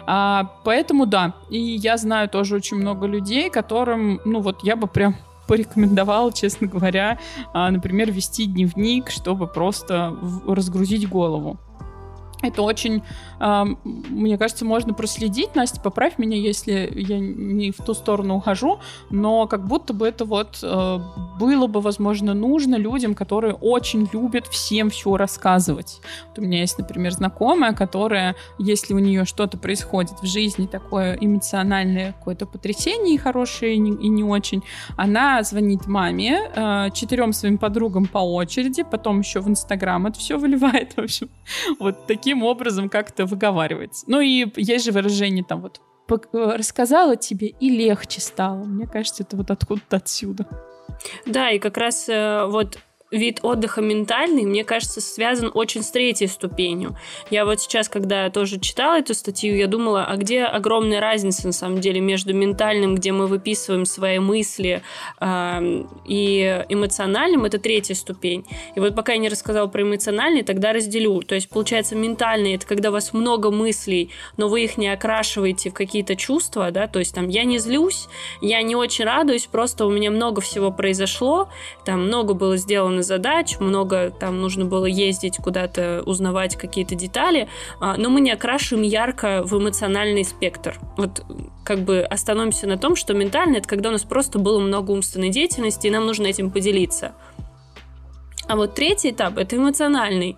А, 0.08 0.50
поэтому 0.64 1.06
да, 1.06 1.34
и 1.50 1.60
я 1.60 1.98
знаю 1.98 2.30
тоже 2.30 2.56
очень 2.56 2.78
много 2.78 3.06
людей, 3.06 3.50
которым, 3.50 4.22
ну 4.24 4.40
вот 4.40 4.64
я 4.64 4.78
бы 4.78 4.88
прям 4.88 5.18
порекомендовал, 5.52 6.32
честно 6.32 6.66
говоря, 6.68 7.20
а, 7.54 7.70
например, 7.72 8.10
вести 8.10 8.46
дневник, 8.46 9.10
чтобы 9.10 9.48
просто 9.48 10.18
разгрузить 10.48 11.10
голову. 11.10 11.60
Это 12.42 12.62
очень, 12.62 13.04
э, 13.40 13.64
мне 13.84 14.38
кажется, 14.38 14.66
можно 14.66 14.94
проследить. 14.94 15.56
Настя, 15.56 15.80
поправь 15.82 16.18
меня, 16.18 16.38
если 16.38 16.92
я 16.96 17.20
не 17.20 17.72
в 17.72 17.78
ту 17.78 17.94
сторону 17.94 18.36
ухожу, 18.36 18.80
но 19.10 19.48
как 19.48 19.68
будто 19.68 19.94
бы 19.94 20.08
это 20.08 20.26
вот 20.26 20.60
э, 20.64 21.00
было 21.40 21.68
бы, 21.68 21.82
возможно, 21.82 22.34
нужно 22.34 22.76
людям, 22.76 23.16
которые 23.16 23.54
очень 23.54 24.10
любят 24.12 24.48
всем 24.48 24.90
все 24.90 25.18
рассказывать. 25.18 26.02
Вот 26.30 26.40
у 26.40 26.42
меня 26.42 26.60
есть, 26.60 26.78
например, 26.78 27.12
знакомая, 27.12 27.74
которая, 27.74 28.36
если 28.58 28.94
у 28.94 29.00
нее 29.00 29.26
что-то 29.26 29.58
происходит 29.58 30.22
в 30.22 30.26
жизни, 30.26 30.66
такое 30.66 31.18
эмоциональное 31.20 32.14
какое-то 32.14 32.46
потрясение, 32.46 33.18
хорошее 33.18 33.76
и 33.76 33.78
не, 33.78 33.92
и 33.92 34.08
не 34.10 34.24
очень, 34.24 34.64
она 34.98 35.44
звонит 35.44 35.88
маме, 35.88 36.50
э, 36.56 36.90
четырем 36.94 37.34
своим 37.34 37.58
подругам 37.58 38.06
по 38.06 38.20
очереди, 38.20 38.84
потом 38.84 39.20
еще 39.20 39.40
в 39.40 39.48
Инстаграм 39.48 40.08
это 40.08 40.20
все 40.20 40.38
выливает, 40.38 40.94
в 40.96 41.00
общем. 41.00 41.30
Вот 41.80 42.08
такие 42.08 42.31
таким 42.32 42.44
образом 42.44 42.90
как-то 42.90 43.26
выговаривается. 43.26 44.06
Ну 44.08 44.22
и 44.22 44.48
есть 44.56 44.86
же 44.86 44.92
выражение 44.94 45.44
там 45.44 45.62
вот 45.62 45.82
э, 46.10 46.56
рассказала 46.56 47.18
тебе 47.18 47.48
и 47.48 47.70
легче 47.70 48.22
стало. 48.22 48.64
Мне 48.64 48.88
кажется, 48.88 49.24
это 49.24 49.36
вот 49.36 49.52
откуда-то 49.52 49.98
отсюда. 49.98 50.48
Да, 51.26 51.52
и 51.52 51.60
как 51.60 51.76
раз 51.76 52.08
э, 52.08 52.46
вот 52.48 52.80
вид 53.12 53.40
отдыха 53.44 53.82
ментальный, 53.82 54.44
мне 54.44 54.64
кажется, 54.64 55.02
связан 55.02 55.52
очень 55.54 55.84
с 55.84 55.92
третьей 55.92 56.28
ступенью. 56.28 56.96
Я 57.30 57.46
вот 57.46 57.62
сейчас, 57.62 57.90
когда 57.90 58.30
тоже 58.30 58.60
читала 58.60 59.00
эту 59.00 59.14
статью, 59.14 59.56
я 59.56 59.68
думала, 59.68 60.06
а 60.06 60.16
где 60.16 60.44
огромная 60.44 61.02
разница 61.02 61.48
на 61.48 61.54
самом 61.54 61.80
деле 61.82 62.00
между 62.00 62.34
ментальным, 62.34 62.96
где 62.96 63.12
мы 63.12 63.28
выписываем 63.28 63.86
свои 63.86 64.20
мысли, 64.20 64.82
э, 65.20 65.84
и 66.06 66.66
эмоциональным, 66.70 67.46
это 67.46 67.60
третья 67.60 67.96
ступень. 67.96 68.46
И 68.76 68.80
вот 68.80 68.96
пока 68.96 69.12
я 69.12 69.18
не 69.18 69.30
рассказала 69.30 69.68
про 69.68 69.82
эмоциональный, 69.82 70.44
тогда 70.44 70.72
разделю. 70.72 71.22
То 71.22 71.36
есть, 71.36 71.50
получается, 71.50 71.96
ментальный 71.96 72.56
это 72.56 72.66
когда 72.66 72.90
у 72.90 72.94
вас 72.94 73.14
много 73.14 73.52
мыслей, 73.52 74.12
но 74.38 74.48
вы 74.48 74.64
их 74.64 74.78
не 74.78 74.88
окрашиваете 74.88 75.70
в 75.70 75.74
какие-то 75.74 76.16
чувства, 76.16 76.72
да, 76.72 76.88
то 76.88 77.00
есть 77.00 77.14
там 77.14 77.28
я 77.28 77.44
не 77.44 77.58
злюсь, 77.58 78.08
я 78.42 78.62
не 78.62 78.76
очень 78.76 79.06
радуюсь, 79.06 79.48
просто 79.48 79.86
у 79.86 79.92
меня 79.92 80.12
много 80.12 80.42
всего 80.42 80.72
произошло, 80.72 81.50
там 81.86 82.06
много 82.06 82.34
было 82.34 82.56
сделано 82.58 83.01
задач, 83.04 83.60
много 83.60 84.12
там 84.12 84.42
нужно 84.42 84.66
было 84.66 84.86
ездить 84.86 85.38
куда-то, 85.38 86.04
узнавать 86.06 86.56
какие-то 86.56 86.96
детали, 86.96 87.48
а, 87.80 87.98
но 87.98 88.10
мы 88.10 88.22
не 88.22 88.32
окрашиваем 88.32 88.84
ярко 88.86 89.42
в 89.44 89.58
эмоциональный 89.58 90.24
спектр. 90.24 90.80
Вот 90.98 91.24
как 91.64 91.80
бы 91.80 92.02
остановимся 92.02 92.68
на 92.68 92.78
том, 92.78 92.96
что 92.96 93.14
ментально 93.14 93.58
это 93.58 93.68
когда 93.68 93.90
у 93.90 93.92
нас 93.92 94.04
просто 94.04 94.40
было 94.40 94.60
много 94.60 94.92
умственной 94.92 95.30
деятельности, 95.30 95.88
и 95.88 95.92
нам 95.92 96.06
нужно 96.06 96.28
этим 96.28 96.52
поделиться. 96.52 97.14
А 98.52 98.56
вот 98.58 98.76
третий 98.76 99.12
этап– 99.12 99.38
это 99.38 99.56
эмоциональный. 99.56 100.36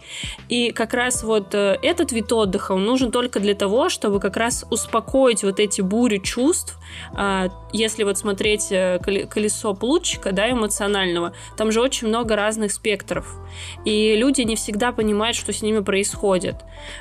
И 0.48 0.72
как 0.72 0.94
раз 0.94 1.24
вот 1.24 1.56
э, 1.56 1.80
этот 1.82 2.12
вид 2.12 2.32
отдыха, 2.32 2.74
он 2.74 2.86
нужен 2.86 3.12
только 3.12 3.40
для 3.40 3.56
того, 3.56 3.90
чтобы 3.90 4.20
как 4.20 4.38
раз 4.38 4.66
успокоить 4.70 5.44
вот 5.44 5.60
эти 5.60 5.82
бури 5.82 6.20
чувств. 6.20 6.78
А, 7.16 7.50
если 7.72 8.04
вот 8.04 8.20
смотреть 8.20 8.68
э, 8.72 9.00
колесо 9.28 9.74
плутчика, 9.74 10.32
да, 10.32 10.52
эмоционального, 10.52 11.34
там 11.58 11.72
же 11.72 11.82
очень 11.82 12.08
много 12.08 12.36
разных 12.36 12.72
спектров. 12.72 13.36
И 13.84 14.16
люди 14.16 14.42
не 14.42 14.56
всегда 14.56 14.92
понимают, 14.92 15.36
что 15.36 15.52
с 15.52 15.64
ними 15.64 15.80
происходит. 15.80 16.58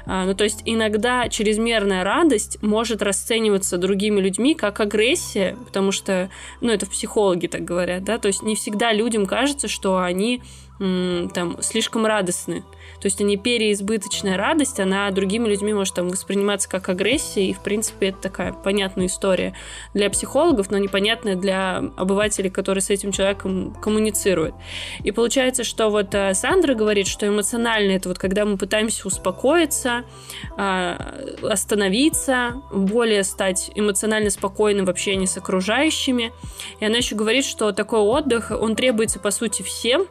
А, 0.06 0.24
ну, 0.24 0.34
то 0.34 0.44
есть 0.44 0.62
иногда 0.64 1.28
чрезмерная 1.28 2.04
радость 2.04 2.56
может 2.62 3.02
расцениваться 3.02 3.76
другими 3.76 4.18
людьми 4.18 4.54
как 4.54 4.80
агрессия, 4.80 5.58
потому 5.66 5.92
что, 5.92 6.30
ну, 6.62 6.72
это 6.72 6.86
психологи 6.86 7.48
так 7.48 7.66
говорят, 7.66 8.02
да, 8.02 8.16
то 8.16 8.28
есть 8.28 8.42
не 8.42 8.56
всегда 8.56 8.94
людям 8.94 9.26
кажется, 9.26 9.68
что 9.68 9.98
они 9.98 10.40
там 10.78 11.62
слишком 11.62 12.06
радостны. 12.06 12.64
То 13.00 13.06
есть 13.06 13.20
они 13.20 13.36
переизбыточная 13.36 14.36
радость, 14.36 14.80
она 14.80 15.10
другими 15.10 15.48
людьми 15.48 15.72
может 15.72 15.94
там 15.94 16.08
восприниматься 16.08 16.68
как 16.68 16.88
агрессия, 16.88 17.46
и 17.46 17.52
в 17.52 17.60
принципе 17.60 18.08
это 18.08 18.22
такая 18.22 18.52
понятная 18.52 19.06
история 19.06 19.54
для 19.94 20.10
психологов, 20.10 20.70
но 20.70 20.78
непонятная 20.78 21.36
для 21.36 21.78
обывателей, 21.96 22.50
которые 22.50 22.82
с 22.82 22.90
этим 22.90 23.12
человеком 23.12 23.74
коммуницируют. 23.74 24.54
И 25.04 25.10
получается, 25.12 25.64
что 25.64 25.88
вот 25.90 26.14
э, 26.14 26.34
Сандра 26.34 26.74
говорит, 26.74 27.06
что 27.06 27.26
эмоционально 27.26 27.92
это 27.92 28.08
вот 28.08 28.18
когда 28.18 28.44
мы 28.44 28.56
пытаемся 28.56 29.06
успокоиться, 29.06 30.04
а, 30.56 31.14
остановиться, 31.42 32.62
более 32.72 33.24
стать 33.24 33.70
эмоционально 33.74 34.30
спокойным 34.30 34.86
в 34.86 34.90
общении 34.90 35.26
с 35.26 35.36
окружающими. 35.36 36.32
И 36.80 36.84
она 36.84 36.98
еще 36.98 37.14
говорит, 37.14 37.44
что 37.44 37.72
такой 37.72 38.00
отдых, 38.00 38.50
он 38.50 38.76
требуется 38.76 39.18
по 39.18 39.30
сути 39.30 39.62
всем, 39.62 40.06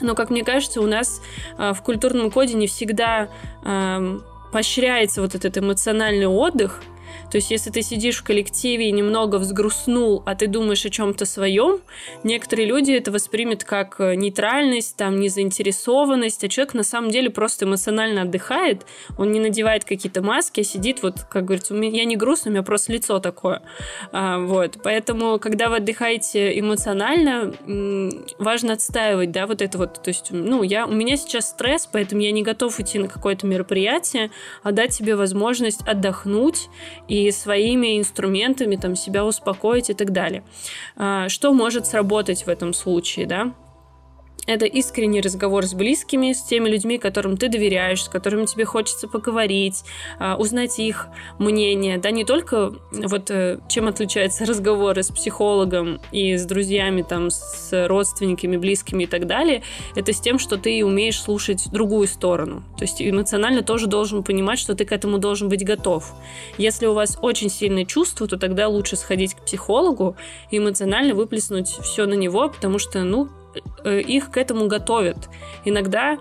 но, 0.00 0.14
как 0.14 0.30
мне 0.30 0.44
кажется, 0.44 0.80
у 0.80 0.86
нас 0.86 1.20
э, 1.58 1.72
в 1.72 1.82
культурном 1.82 2.30
коде 2.30 2.54
не 2.54 2.66
всегда 2.66 3.28
э, 3.64 4.18
поощряется 4.52 5.22
вот 5.22 5.34
этот 5.34 5.58
эмоциональный 5.58 6.26
отдых, 6.26 6.82
то 7.30 7.36
есть, 7.36 7.50
если 7.50 7.70
ты 7.70 7.82
сидишь 7.82 8.18
в 8.18 8.24
коллективе 8.24 8.88
и 8.88 8.92
немного 8.92 9.36
взгрустнул, 9.36 10.22
а 10.26 10.34
ты 10.34 10.46
думаешь 10.46 10.84
о 10.84 10.90
чем-то 10.90 11.24
своем, 11.24 11.80
некоторые 12.24 12.66
люди 12.66 12.92
это 12.92 13.10
воспримут 13.10 13.64
как 13.64 14.00
э, 14.00 14.14
нейтральность, 14.14 14.96
там, 14.96 15.18
незаинтересованность, 15.18 16.44
а 16.44 16.48
человек 16.48 16.74
на 16.74 16.82
самом 16.82 17.10
деле 17.10 17.30
просто 17.30 17.64
эмоционально 17.64 18.22
отдыхает, 18.22 18.86
он 19.18 19.32
не 19.32 19.40
надевает 19.40 19.84
какие-то 19.84 20.22
маски, 20.22 20.60
а 20.60 20.64
сидит, 20.64 21.02
вот, 21.02 21.20
как 21.28 21.44
говорится, 21.44 21.74
я 21.74 22.04
не 22.04 22.16
грустный, 22.16 22.50
у 22.50 22.52
меня 22.54 22.62
просто 22.62 22.92
лицо 22.92 23.18
такое. 23.18 23.62
А, 24.12 24.38
вот, 24.38 24.78
поэтому, 24.82 25.38
когда 25.38 25.68
вы 25.68 25.76
отдыхаете 25.76 26.58
эмоционально, 26.58 27.52
важно 28.38 28.74
отстаивать, 28.74 29.30
да, 29.30 29.46
вот 29.46 29.62
это 29.62 29.78
вот, 29.78 30.02
то 30.02 30.08
есть, 30.08 30.28
ну, 30.30 30.62
я, 30.62 30.86
у 30.86 30.92
меня 30.92 31.16
сейчас 31.16 31.50
стресс, 31.50 31.88
поэтому 31.90 32.22
я 32.22 32.32
не 32.32 32.42
готов 32.42 32.78
идти 32.80 32.98
на 32.98 33.08
какое-то 33.08 33.46
мероприятие, 33.46 34.30
а 34.62 34.72
дать 34.72 34.92
себе 34.92 35.16
возможность 35.16 35.82
отдохнуть 35.86 36.68
и 37.08 37.30
своими 37.30 37.98
инструментами 37.98 38.76
там 38.76 38.96
себя 38.96 39.24
успокоить 39.24 39.90
и 39.90 39.94
так 39.94 40.12
далее. 40.12 40.42
А, 40.96 41.28
что 41.28 41.52
может 41.52 41.86
сработать 41.86 42.44
в 42.44 42.48
этом 42.48 42.72
случае, 42.72 43.26
да? 43.26 43.52
Это 44.46 44.64
искренний 44.64 45.20
разговор 45.20 45.66
с 45.66 45.74
близкими, 45.74 46.32
с 46.32 46.42
теми 46.42 46.68
людьми, 46.68 46.98
которым 46.98 47.36
ты 47.36 47.48
доверяешь, 47.48 48.04
с 48.04 48.08
которыми 48.08 48.46
тебе 48.46 48.64
хочется 48.64 49.08
поговорить, 49.08 49.82
а, 50.20 50.36
узнать 50.36 50.78
их 50.78 51.08
мнение. 51.40 51.98
Да, 51.98 52.12
не 52.12 52.24
только 52.24 52.72
вот 52.92 53.30
э, 53.30 53.58
чем 53.68 53.88
отличаются 53.88 54.46
разговоры 54.46 55.02
с 55.02 55.10
психологом 55.10 56.00
и 56.12 56.36
с 56.36 56.46
друзьями, 56.46 57.02
там, 57.02 57.30
с 57.30 57.86
родственниками, 57.88 58.56
близкими 58.56 59.02
и 59.02 59.06
так 59.06 59.26
далее, 59.26 59.64
это 59.96 60.12
с 60.12 60.20
тем, 60.20 60.38
что 60.38 60.56
ты 60.56 60.84
умеешь 60.84 61.20
слушать 61.20 61.68
другую 61.72 62.06
сторону. 62.06 62.62
То 62.78 62.84
есть 62.84 63.02
эмоционально 63.02 63.62
тоже 63.62 63.88
должен 63.88 64.22
понимать, 64.22 64.60
что 64.60 64.76
ты 64.76 64.84
к 64.84 64.92
этому 64.92 65.18
должен 65.18 65.48
быть 65.48 65.64
готов. 65.64 66.14
Если 66.56 66.86
у 66.86 66.94
вас 66.94 67.18
очень 67.20 67.50
сильные 67.50 67.84
чувства, 67.84 68.28
то 68.28 68.36
тогда 68.36 68.68
лучше 68.68 68.94
сходить 68.94 69.34
к 69.34 69.44
психологу 69.44 70.16
и 70.52 70.58
эмоционально 70.58 71.14
выплеснуть 71.14 71.68
все 71.68 72.06
на 72.06 72.14
него, 72.14 72.48
потому 72.48 72.78
что, 72.78 73.02
ну, 73.02 73.28
Э, 73.45 73.45
их 73.84 74.30
к 74.30 74.36
этому 74.36 74.66
готовят. 74.66 75.28
Иногда 75.64 76.18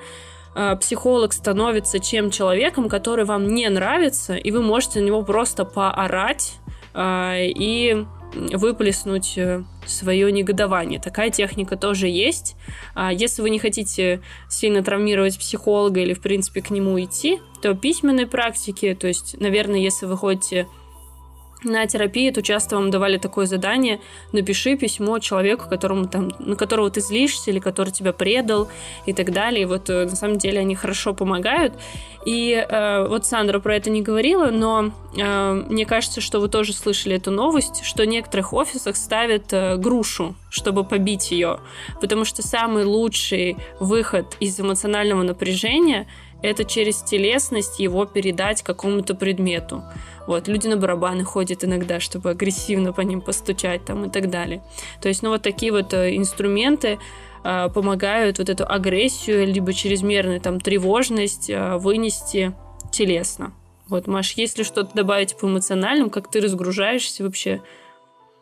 э, 0.56 0.76
психолог 0.78 1.34
становится 1.34 2.00
чем 2.00 2.32
человеком, 2.32 2.90
который 2.90 3.26
вам 3.26 3.48
не 3.48 3.70
нравится, 3.70 4.36
и 4.36 4.52
вы 4.52 4.62
можете 4.62 5.02
на 5.02 5.06
него 5.06 5.24
просто 5.24 5.66
поорать 5.66 6.56
э, 6.94 7.48
и 7.48 8.06
выплеснуть 8.34 9.40
свое 9.86 10.30
негодование. 10.30 11.00
Такая 11.00 11.30
техника 11.30 11.78
тоже 11.78 12.10
есть. 12.10 12.58
А 12.94 13.14
если 13.14 13.42
вы 13.42 13.50
не 13.50 13.60
хотите 13.60 14.22
сильно 14.50 14.84
травмировать 14.84 15.40
психолога 15.40 16.02
или, 16.02 16.14
в 16.14 16.22
принципе, 16.22 16.62
к 16.62 16.70
нему 16.70 17.00
идти, 17.02 17.40
то 17.62 17.74
письменной 17.76 18.28
практики, 18.28 18.98
то 19.00 19.08
есть, 19.08 19.40
наверное, 19.40 19.80
если 19.80 20.06
вы 20.06 20.18
ходите 20.18 20.68
на 21.64 21.86
терапии, 21.88 22.32
то 22.32 22.42
часто 22.42 22.76
вам 22.76 22.92
давали 22.92 23.18
такое 23.18 23.46
задание, 23.46 24.00
напиши 24.32 24.76
письмо 24.76 25.20
человеку, 25.20 25.68
которому 25.70 26.08
там, 26.08 26.32
на 26.40 26.56
которого 26.56 26.90
ты 26.90 27.02
злишься 27.02 27.52
или 27.52 27.60
который 27.60 27.92
тебя 27.92 28.14
предал 28.14 28.68
и 29.06 29.14
так 29.14 29.32
далее. 29.32 29.64
И 29.64 29.66
вот 29.66 29.90
э, 29.90 30.06
на 30.06 30.16
самом 30.16 30.38
деле 30.38 30.60
они 30.60 30.76
хорошо 30.76 31.14
помогают. 31.14 31.74
И 32.26 32.54
э, 32.54 33.08
вот 33.08 33.26
Сандра 33.26 33.60
про 33.60 33.76
это 33.76 33.90
не 33.90 34.02
говорила, 34.02 34.50
но 34.50 34.92
э, 35.16 35.54
мне 35.70 35.86
кажется, 35.86 36.22
что 36.22 36.40
вы 36.40 36.50
тоже 36.50 36.74
слышали 36.74 37.16
эту 37.16 37.32
новость, 37.32 37.84
что 37.84 38.04
в 38.04 38.08
некоторых 38.08 38.52
офисах 38.54 38.96
ставят 38.96 39.54
э, 39.54 39.78
грушу, 39.78 40.36
чтобы 40.50 40.84
побить 40.84 41.32
ее, 41.32 41.60
потому 42.02 42.26
что 42.26 42.42
самый 42.42 42.84
лучший 42.84 43.58
выход 43.80 44.38
из 44.40 44.60
эмоционального 44.60 45.22
напряжения 45.22 46.08
это 46.42 46.66
через 46.66 47.02
телесность 47.02 47.80
его 47.80 48.06
передать 48.06 48.62
какому-то 48.62 49.16
предмету. 49.16 49.84
Вот, 50.28 50.48
люди 50.48 50.68
на 50.68 50.78
барабаны 50.78 51.24
ходят 51.24 51.64
иногда, 51.64 52.00
чтобы 52.00 52.32
агрессивно 52.32 52.94
по 52.94 53.02
ним 53.02 53.22
постучать 53.22 53.86
там 53.86 54.06
и 54.06 54.10
так 54.10 54.30
далее. 54.30 54.64
То 55.02 55.08
есть, 55.08 55.22
ну, 55.24 55.30
вот 55.30 55.42
такие 55.42 55.72
вот 55.72 55.94
э, 55.94 56.16
инструменты 56.16 56.98
э, 57.44 57.70
помогают 57.70 58.40
вот 58.40 58.50
эту 58.50 58.66
агрессию, 58.68 59.46
либо 59.46 59.74
чрезмерную 59.74 60.42
там 60.42 60.60
тревожность 60.60 61.50
э, 61.50 61.78
вынести 61.78 62.54
телесно. 62.92 63.54
Вот, 63.88 64.08
Маш, 64.08 64.34
если 64.34 64.64
что-то 64.64 64.96
добавить 64.96 65.38
по 65.38 65.46
эмоциональным, 65.46 66.10
как 66.10 66.30
ты 66.32 66.42
разгружаешься 66.42 67.24
вообще, 67.24 67.62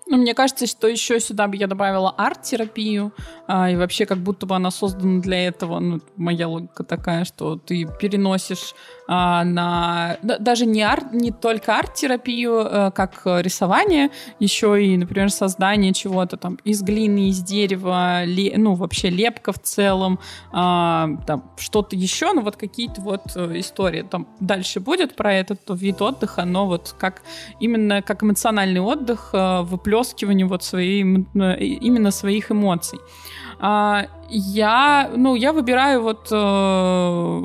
мне 0.08 0.34
кажется, 0.34 0.68
что 0.68 0.88
еще 0.88 1.20
сюда 1.20 1.48
бы 1.48 1.56
я 1.56 1.68
добавила 1.68 2.12
арт-терапию, 2.12 3.14
а, 3.48 3.70
и 3.70 3.76
вообще 3.76 4.06
как 4.06 4.18
будто 4.20 4.46
бы 4.46 4.56
она 4.56 4.72
создана 4.72 5.22
для 5.22 5.48
этого. 5.48 5.80
Ну, 5.80 6.02
моя 6.18 6.48
логика 6.48 6.84
такая, 6.84 7.26
что 7.26 7.56
ты 7.56 7.88
переносишь 8.00 8.76
на... 9.08 10.18
Даже 10.22 10.66
не, 10.66 10.82
арт, 10.82 11.14
не 11.14 11.32
только 11.32 11.78
арт-терапию, 11.78 12.60
а, 12.60 12.92
как 12.92 13.22
рисование, 13.26 14.10
еще 14.40 14.84
и, 14.84 14.98
например, 14.98 15.30
создание 15.30 15.94
чего-то 15.94 16.38
там 16.38 16.56
из 16.64 16.82
глины, 16.82 17.30
из 17.30 17.42
дерева, 17.42 18.24
ле, 18.24 18.54
ну, 18.58 18.76
вообще 18.76 19.10
лепка 19.10 19.52
в 19.52 19.60
целом, 19.60 20.20
а, 20.52 21.10
там 21.28 21.52
что-то 21.58 21.96
еще, 21.96 22.34
ну, 22.34 22.42
вот 22.42 22.56
какие-то 22.56 23.02
вот 23.02 23.22
э, 23.36 23.60
истории. 23.60 24.04
Там 24.04 24.28
дальше 24.40 24.80
будет 24.80 25.16
про 25.16 25.34
этот 25.34 25.62
вид 25.70 26.02
отдыха, 26.02 26.46
но 26.46 26.66
вот 26.68 26.96
как 26.98 27.22
именно 27.60 28.02
как 28.02 28.24
эмоциональный 28.24 28.82
отдых, 28.82 29.30
э, 29.34 29.62
выплескивание 29.62 30.46
вот 30.46 30.64
своей, 30.64 31.02
именно 31.02 32.12
своих 32.12 32.52
эмоций. 32.52 33.00
А, 33.60 34.08
я, 34.34 35.12
ну, 35.16 35.36
я 35.36 35.54
выбираю 35.54 36.02
вот 36.02 36.28
э, 36.32 37.42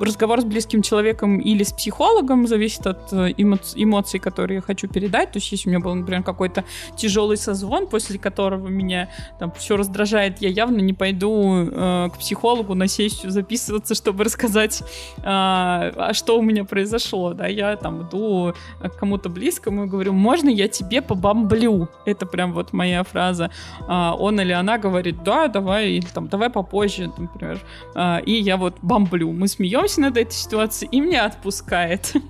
разговор 0.00 0.40
с 0.40 0.44
близким 0.44 0.82
человеком 0.82 1.38
или 1.38 1.62
с 1.62 1.72
психологом, 1.72 2.46
зависит 2.46 2.86
от 2.86 3.12
э, 3.12 3.32
эмоций, 3.36 4.20
которые 4.20 4.56
я 4.56 4.62
хочу 4.62 4.88
передать. 4.88 5.32
То 5.32 5.38
есть, 5.38 5.50
если 5.52 5.68
у 5.68 5.72
меня 5.72 5.80
был, 5.80 5.94
например, 5.94 6.22
какой-то 6.22 6.64
тяжелый 6.96 7.36
созвон, 7.36 7.86
после 7.86 8.18
которого 8.18 8.68
меня 8.68 9.08
там 9.38 9.52
все 9.52 9.76
раздражает, 9.76 10.40
я 10.40 10.48
явно 10.48 10.78
не 10.78 10.92
пойду 10.92 11.68
э, 11.70 12.08
к 12.12 12.18
психологу 12.18 12.74
на 12.74 12.88
сессию 12.88 13.30
записываться, 13.30 13.94
чтобы 13.94 14.24
рассказать, 14.24 14.82
э, 15.18 15.22
а 15.24 16.10
что 16.12 16.38
у 16.38 16.42
меня 16.42 16.64
произошло. 16.64 17.32
Да, 17.32 17.46
я 17.46 17.76
там 17.76 18.02
иду 18.02 18.54
к 18.80 18.98
кому-то 18.98 19.28
близкому 19.28 19.84
и 19.84 19.88
говорю, 19.88 20.12
можно 20.12 20.48
я 20.48 20.68
тебе 20.68 21.02
побомблю? 21.02 21.88
Это 22.04 22.26
прям 22.26 22.52
вот 22.52 22.72
моя 22.72 23.02
фраза. 23.04 23.50
Э, 23.88 24.12
он 24.18 24.40
или 24.40 24.52
она 24.52 24.78
говорит, 24.78 25.22
да, 25.22 25.48
давай, 25.48 25.92
или 25.92 26.06
там, 26.16 26.28
давай 26.28 26.48
попозже, 26.48 27.12
например. 27.18 27.60
Э, 27.94 28.22
и 28.24 28.32
я 28.32 28.56
вот 28.56 28.78
бомблю. 28.80 29.32
Мы 29.32 29.48
смеемся 29.48 30.00
над 30.00 30.16
этой 30.16 30.32
ситуацией, 30.32 30.88
и 30.90 31.00
меня 31.00 31.26
отпускает. 31.26 32.12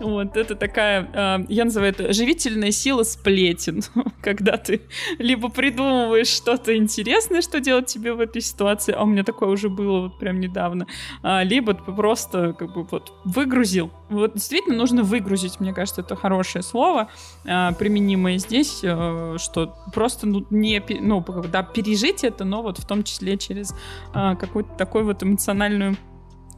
Вот, 0.00 0.36
это 0.36 0.56
такая, 0.56 1.08
а, 1.12 1.44
я 1.48 1.64
называю 1.64 1.92
это 1.92 2.12
живительная 2.12 2.72
сила 2.72 3.04
сплетен, 3.04 3.82
когда 4.24 4.56
ты 4.56 4.80
либо 5.18 5.50
придумываешь 5.50 6.28
что-то 6.28 6.76
интересное, 6.76 7.42
что 7.42 7.60
делать 7.60 7.86
тебе 7.86 8.14
в 8.14 8.20
этой 8.20 8.40
ситуации, 8.40 8.92
а 8.92 9.02
у 9.02 9.06
меня 9.06 9.22
такое 9.22 9.50
уже 9.50 9.68
было 9.68 10.00
вот 10.00 10.18
прям 10.18 10.40
недавно, 10.40 10.86
а, 11.22 11.42
либо 11.44 11.74
ты 11.74 11.92
просто 11.92 12.54
как 12.54 12.72
бы 12.72 12.84
вот 12.84 13.12
выгрузил. 13.24 13.90
Вот 14.08 14.34
действительно 14.34 14.76
нужно 14.76 15.02
выгрузить, 15.02 15.60
мне 15.60 15.74
кажется, 15.74 16.00
это 16.00 16.16
хорошее 16.16 16.62
слово, 16.62 17.10
а, 17.46 17.72
применимое 17.72 18.38
здесь, 18.38 18.80
э, 18.82 19.36
что 19.38 19.76
просто 19.92 20.26
ну, 20.26 20.46
не, 20.50 20.82
ну, 21.00 21.24
да, 21.52 21.62
пережить 21.62 22.24
это, 22.24 22.44
но 22.44 22.62
вот 22.62 22.78
в 22.78 22.86
том 22.86 23.04
числе 23.04 23.36
через 23.36 23.74
какую-то 24.12 24.70
такую 24.78 25.04
вот 25.04 25.22
эмоциональную 25.22 25.96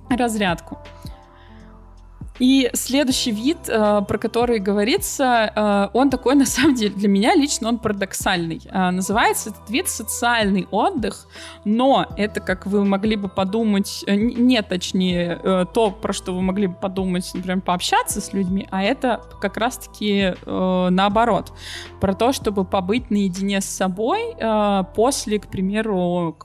разрядку. 0.08 0.78
И 2.38 2.71
следующий 2.75 3.33
вид, 3.33 3.69
э, 3.69 4.02
про 4.07 4.19
который 4.19 4.59
говорится, 4.59 5.52
э, 5.55 5.88
он 5.97 6.11
такой, 6.11 6.35
на 6.35 6.45
самом 6.47 6.75
деле, 6.75 6.95
для 6.95 7.09
меня 7.09 7.35
лично 7.35 7.69
он 7.69 7.78
парадоксальный. 7.78 8.61
Э, 8.66 8.90
называется 8.90 9.50
этот 9.50 9.71
вид 9.71 9.88
социальный 9.88 10.66
отдых, 10.71 11.26
но 11.64 12.07
это, 12.16 12.40
как 12.40 12.66
вы 12.66 12.85
могли 12.85 13.16
бы 13.16 13.28
подумать, 13.28 14.05
не 14.07 14.61
точнее 14.62 15.66
то, 15.73 15.90
про 15.90 16.12
что 16.12 16.35
вы 16.35 16.43
могли 16.43 16.66
бы 16.66 16.75
подумать, 16.75 17.31
например, 17.35 17.61
пообщаться 17.61 18.21
с 18.21 18.33
людьми, 18.33 18.69
а 18.71 18.83
это 18.83 19.23
как 19.40 19.57
раз-таки 19.57 20.35
наоборот. 20.47 21.52
Про 22.00 22.14
то, 22.14 22.33
чтобы 22.33 22.64
побыть 22.64 23.11
наедине 23.11 23.61
с 23.61 23.66
собой 23.66 24.37
после, 24.95 25.38
к 25.38 25.49
примеру, 25.49 26.37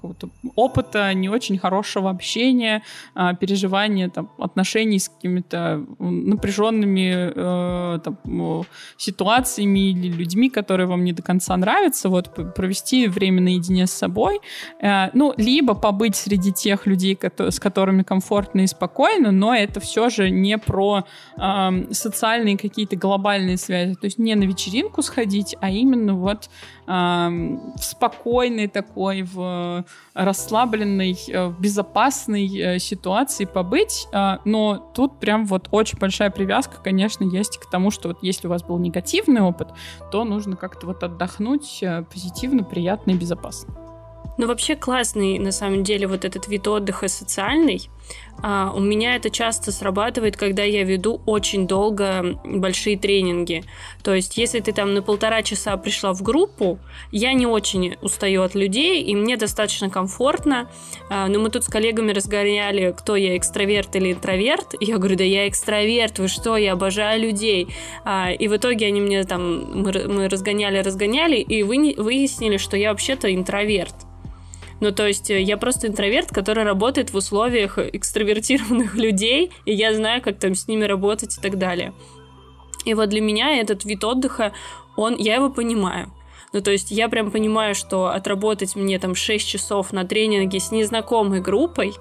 опыта 0.55 1.13
не 1.13 1.29
очень 1.29 1.57
хорошего 1.57 2.09
общения, 2.09 2.83
переживания 3.39 4.09
там, 4.09 4.29
отношений 4.37 4.99
с 4.99 5.09
какими-то 5.09 5.80
напряженными 5.99 7.31
э, 7.35 7.99
там, 7.99 8.65
ситуациями 8.97 9.91
или 9.91 10.09
людьми, 10.11 10.49
которые 10.49 10.87
вам 10.87 11.03
не 11.03 11.13
до 11.13 11.21
конца 11.21 11.55
нравятся, 11.57 12.09
вот 12.09 12.33
провести 12.55 13.07
время 13.07 13.41
наедине 13.41 13.87
с 13.87 13.91
собой, 13.91 14.39
э, 14.81 15.09
ну, 15.13 15.33
либо 15.37 15.73
побыть 15.75 16.15
среди 16.15 16.51
тех 16.51 16.85
людей, 16.85 17.17
с 17.37 17.59
которыми 17.59 18.03
комфортно 18.03 18.61
и 18.61 18.67
спокойно, 18.67 19.31
но 19.31 19.55
это 19.55 19.79
все 19.79 20.09
же 20.09 20.29
не 20.29 20.57
про 20.57 21.05
э, 21.37 21.69
социальные 21.91 22.57
какие-то 22.57 22.95
глобальные 22.95 23.57
связи, 23.57 23.95
то 23.95 24.05
есть 24.05 24.19
не 24.19 24.35
на 24.35 24.43
вечеринку 24.43 25.01
сходить, 25.01 25.55
а 25.61 25.69
именно 25.69 26.15
вот 26.15 26.49
в 26.87 27.77
спокойной 27.77 28.67
такой, 28.67 29.21
в 29.21 29.85
расслабленной, 30.13 31.17
э, 31.27 31.45
в 31.45 31.59
безопасной 31.59 32.47
э, 32.47 32.79
ситуации 32.79 33.45
побыть. 33.45 34.07
Но 34.45 34.91
тут 34.93 35.19
прям 35.19 35.45
вот 35.45 35.67
очень 35.71 35.97
большая 35.97 36.29
привязка, 36.29 36.77
конечно, 36.83 37.23
есть 37.23 37.57
к 37.57 37.69
тому, 37.69 37.91
что 37.91 38.09
вот 38.09 38.19
если 38.21 38.47
у 38.47 38.49
вас 38.49 38.63
был 38.63 38.77
негативный 38.77 39.41
опыт, 39.41 39.69
то 40.11 40.23
нужно 40.23 40.55
как-то 40.55 40.87
вот 40.87 41.03
отдохнуть 41.03 41.81
э, 41.81 42.03
позитивно, 42.03 42.63
приятно 42.63 43.11
и 43.11 43.15
безопасно. 43.15 43.90
Ну, 44.37 44.47
вообще 44.47 44.75
классный, 44.75 45.39
на 45.39 45.51
самом 45.51 45.83
деле, 45.83 46.07
вот 46.07 46.25
этот 46.25 46.47
вид 46.47 46.67
отдыха 46.67 47.07
социальный. 47.07 47.89
А, 48.43 48.71
у 48.75 48.79
меня 48.79 49.15
это 49.15 49.29
часто 49.29 49.71
срабатывает, 49.71 50.35
когда 50.35 50.63
я 50.63 50.83
веду 50.83 51.21
очень 51.25 51.67
долго 51.67 52.39
большие 52.43 52.97
тренинги. 52.97 53.63
То 54.03 54.15
есть, 54.15 54.37
если 54.37 54.59
ты 54.59 54.71
там 54.71 54.93
на 54.93 55.01
полтора 55.01 55.43
часа 55.43 55.77
пришла 55.77 56.13
в 56.13 56.21
группу, 56.23 56.79
я 57.11 57.33
не 57.33 57.45
очень 57.45 57.97
устаю 58.01 58.41
от 58.41 58.55
людей, 58.55 59.03
и 59.03 59.15
мне 59.15 59.37
достаточно 59.37 59.89
комфортно. 59.89 60.69
А, 61.09 61.27
но 61.27 61.39
мы 61.39 61.49
тут 61.49 61.65
с 61.65 61.67
коллегами 61.67 62.11
разгоняли, 62.11 62.95
кто 62.97 63.15
я, 63.15 63.37
экстраверт 63.37 63.95
или 63.95 64.13
интроверт. 64.13 64.75
И 64.79 64.85
я 64.85 64.97
говорю, 64.97 65.17
да 65.17 65.23
я 65.23 65.47
экстраверт, 65.47 66.19
вы 66.19 66.27
что, 66.27 66.57
я 66.57 66.73
обожаю 66.73 67.21
людей. 67.21 67.67
А, 68.05 68.31
и 68.31 68.47
в 68.47 68.55
итоге 68.55 68.87
они 68.87 69.01
мне 69.01 69.23
там, 69.23 69.81
мы, 69.81 69.91
мы 70.07 70.29
разгоняли, 70.29 70.79
разгоняли, 70.79 71.35
и 71.35 71.63
вы, 71.63 71.93
выяснили, 71.97 72.57
что 72.57 72.77
я 72.77 72.89
вообще-то 72.91 73.33
интроверт. 73.33 73.93
Ну, 74.81 74.91
то 74.91 75.07
есть 75.07 75.29
э, 75.29 75.39
я 75.39 75.57
просто 75.57 75.87
интроверт, 75.87 76.29
который 76.31 76.63
работает 76.63 77.13
в 77.13 77.15
условиях 77.15 77.77
экстравертированных 77.77 78.95
людей, 78.95 79.51
и 79.65 79.73
я 79.73 79.93
знаю, 79.93 80.21
как 80.21 80.39
там 80.39 80.55
с 80.55 80.67
ними 80.67 80.83
работать 80.83 81.37
и 81.37 81.41
так 81.41 81.57
далее. 81.57 81.93
И 82.83 82.95
вот 82.95 83.09
для 83.09 83.21
меня 83.21 83.59
этот 83.59 83.85
вид 83.85 84.03
отдыха, 84.03 84.53
он, 84.97 85.15
я 85.15 85.35
его 85.35 85.49
понимаю. 85.49 86.11
Ну, 86.51 86.61
то 86.61 86.71
есть 86.71 86.91
я 86.91 87.07
прям 87.09 87.31
понимаю, 87.31 87.75
что 87.75 88.07
отработать 88.07 88.75
мне 88.75 88.99
там 88.99 89.15
6 89.15 89.47
часов 89.47 89.93
на 89.93 90.03
тренинге 90.03 90.59
с 90.59 90.71
незнакомой 90.71 91.39
группой, 91.41 91.93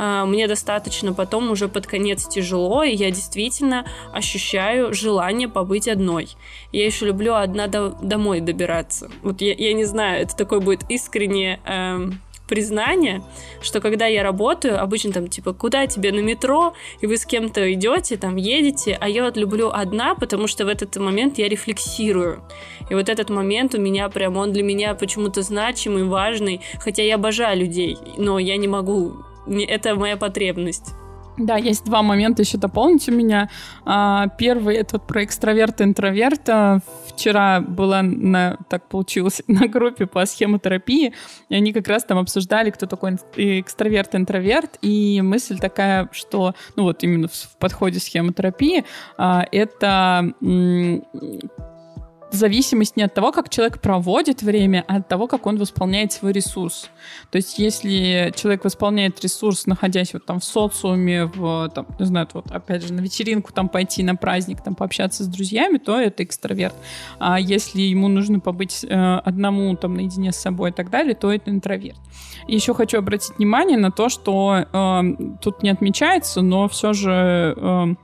мне 0.00 0.48
достаточно 0.48 1.12
потом 1.12 1.50
уже 1.50 1.68
под 1.68 1.86
конец 1.86 2.26
тяжело, 2.26 2.82
и 2.82 2.94
я 2.94 3.10
действительно 3.10 3.84
ощущаю 4.12 4.94
желание 4.94 5.48
побыть 5.48 5.88
одной. 5.88 6.28
Я 6.72 6.86
еще 6.86 7.06
люблю 7.06 7.34
одна 7.34 7.66
до, 7.66 7.90
домой 8.00 8.40
добираться. 8.40 9.10
Вот 9.22 9.40
я, 9.42 9.52
я 9.52 9.72
не 9.74 9.84
знаю, 9.84 10.22
это 10.22 10.34
такое 10.34 10.60
будет 10.60 10.88
искреннее 10.88 11.60
эм, 11.66 12.20
признание, 12.50 13.22
что 13.62 13.80
когда 13.80 14.06
я 14.06 14.24
работаю, 14.24 14.82
обычно 14.82 15.12
там 15.12 15.28
типа, 15.28 15.52
куда 15.52 15.86
тебе 15.86 16.10
на 16.10 16.20
метро, 16.20 16.74
и 17.00 17.06
вы 17.06 17.16
с 17.16 17.24
кем-то 17.24 17.72
идете, 17.72 18.16
там 18.16 18.36
едете, 18.36 18.98
а 19.00 19.08
я 19.08 19.22
вот 19.22 19.36
люблю 19.36 19.70
одна, 19.70 20.16
потому 20.16 20.48
что 20.48 20.64
в 20.64 20.68
этот 20.68 20.96
момент 20.96 21.38
я 21.38 21.48
рефлексирую. 21.48 22.42
И 22.90 22.94
вот 22.94 23.08
этот 23.08 23.30
момент 23.30 23.74
у 23.76 23.80
меня 23.80 24.08
прям, 24.08 24.36
он 24.36 24.52
для 24.52 24.64
меня 24.64 24.94
почему-то 24.94 25.42
значимый, 25.42 26.04
важный, 26.04 26.60
хотя 26.80 27.02
я 27.02 27.14
обожаю 27.14 27.60
людей, 27.60 27.96
но 28.16 28.38
я 28.38 28.56
не 28.56 28.66
могу 28.66 29.24
это 29.46 29.94
моя 29.94 30.16
потребность. 30.16 30.94
Да, 31.40 31.56
есть 31.56 31.84
два 31.84 32.02
момента 32.02 32.42
еще 32.42 32.58
дополнить 32.58 33.08
у 33.08 33.12
меня. 33.12 33.48
А, 33.84 34.28
первый 34.38 34.76
это 34.76 34.96
вот 34.96 35.06
про 35.06 35.24
экстраверта 35.24 35.84
интроверта. 35.84 36.80
Вчера 37.06 37.60
была 37.60 38.02
на, 38.02 38.58
так 38.68 38.88
получилось, 38.88 39.42
на 39.46 39.66
группе 39.66 40.06
по 40.06 40.26
схемотерапии, 40.26 41.14
и 41.48 41.54
они 41.54 41.72
как 41.72 41.88
раз 41.88 42.04
там 42.04 42.18
обсуждали, 42.18 42.70
кто 42.70 42.86
такой 42.86 43.16
экстраверт 43.36 44.14
интроверт, 44.14 44.78
и 44.82 45.22
мысль 45.22 45.58
такая, 45.58 46.08
что, 46.12 46.54
ну 46.76 46.82
вот 46.84 47.02
именно 47.02 47.28
в 47.28 47.56
подходе 47.58 48.00
схемотерапии, 48.00 48.84
а, 49.16 49.46
это 49.50 50.32
зависимость 52.34 52.96
не 52.96 53.02
от 53.02 53.14
того, 53.14 53.32
как 53.32 53.48
человек 53.48 53.80
проводит 53.80 54.42
время, 54.42 54.84
а 54.88 54.96
от 54.96 55.08
того, 55.08 55.26
как 55.26 55.46
он 55.46 55.58
восполняет 55.58 56.12
свой 56.12 56.32
ресурс. 56.32 56.90
То 57.30 57.36
есть, 57.36 57.58
если 57.58 58.32
человек 58.36 58.64
восполняет 58.64 59.20
ресурс, 59.22 59.66
находясь 59.66 60.12
вот 60.12 60.24
там 60.24 60.40
в 60.40 60.44
социуме, 60.44 61.26
в, 61.26 61.68
там, 61.74 61.86
не 61.98 62.06
знаю, 62.06 62.28
вот 62.32 62.50
опять 62.50 62.86
же, 62.86 62.92
на 62.92 63.00
вечеринку 63.00 63.52
там 63.52 63.68
пойти, 63.68 64.02
на 64.02 64.16
праздник, 64.16 64.62
там 64.62 64.74
пообщаться 64.74 65.24
с 65.24 65.26
друзьями, 65.26 65.78
то 65.78 66.00
это 66.00 66.22
экстраверт. 66.22 66.74
А 67.18 67.38
если 67.40 67.80
ему 67.80 68.08
нужно 68.08 68.40
побыть 68.40 68.84
э, 68.84 69.20
одному 69.24 69.74
там 69.76 69.94
наедине 69.94 70.32
с 70.32 70.36
собой 70.36 70.70
и 70.70 70.72
так 70.72 70.90
далее, 70.90 71.14
то 71.14 71.32
это 71.32 71.50
интроверт. 71.50 71.98
Еще 72.48 72.74
хочу 72.74 72.98
обратить 72.98 73.36
внимание 73.38 73.78
на 73.78 73.90
то, 73.90 74.08
что 74.08 74.66
э, 74.72 75.02
тут 75.42 75.62
не 75.62 75.70
отмечается, 75.70 76.42
но 76.42 76.68
все 76.68 76.92
же 76.92 77.54
э, 77.56 77.94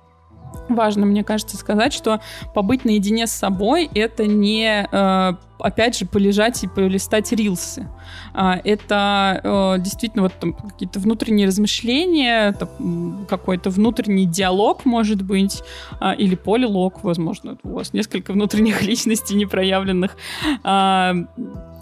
важно, 0.69 1.07
мне 1.07 1.25
кажется, 1.25 1.57
сказать, 1.57 1.93
что 1.93 2.21
побыть 2.55 2.85
наедине 2.85 3.27
с 3.27 3.33
собой 3.33 3.89
это 3.95 4.27
не 4.27 4.87
э, 4.91 5.33
опять 5.59 5.99
же, 5.99 6.07
полежать 6.07 6.63
и 6.65 6.67
полистать 6.67 7.33
рилсы. 7.33 7.89
А, 8.35 8.61
это 8.63 9.41
э, 9.43 9.81
действительно 9.81 10.25
вот 10.25 10.35
какие-то 10.71 10.99
внутренние 10.99 11.47
размышления, 11.47 12.55
какой-то 13.29 13.71
внутренний 13.71 14.27
диалог, 14.27 14.85
может 14.85 15.23
быть, 15.23 15.63
а, 16.01 16.13
или 16.13 16.35
полилог, 16.35 17.03
возможно, 17.03 17.57
у 17.63 17.71
вас 17.71 17.93
несколько 17.93 18.33
внутренних 18.33 18.83
личностей 18.87 19.35
непроявленных. 19.35 20.17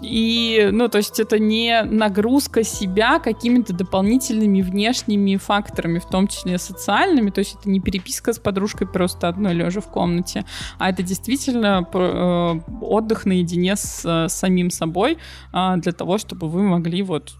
И, 0.01 0.69
ну, 0.71 0.89
то 0.89 0.97
есть 0.97 1.19
это 1.19 1.39
не 1.39 1.83
нагрузка 1.83 2.63
себя 2.63 3.19
какими-то 3.19 3.73
дополнительными 3.73 4.61
внешними 4.61 5.37
факторами, 5.37 5.99
в 5.99 6.05
том 6.05 6.27
числе 6.27 6.57
социальными, 6.57 7.29
то 7.29 7.39
есть 7.39 7.55
это 7.59 7.69
не 7.69 7.79
переписка 7.79 8.33
с 8.33 8.39
подружкой 8.39 8.87
просто 8.87 9.27
одной 9.27 9.53
лежа 9.53 9.81
в 9.81 9.89
комнате, 9.89 10.45
а 10.77 10.89
это 10.89 11.01
действительно 11.01 11.87
э, 11.91 12.59
отдых 12.81 13.25
наедине 13.25 13.75
с, 13.75 14.05
с 14.05 14.33
самим 14.33 14.69
собой 14.69 15.17
а, 15.51 15.77
для 15.77 15.91
того, 15.91 16.17
чтобы 16.17 16.49
вы 16.49 16.63
могли 16.63 17.01
вот 17.01 17.33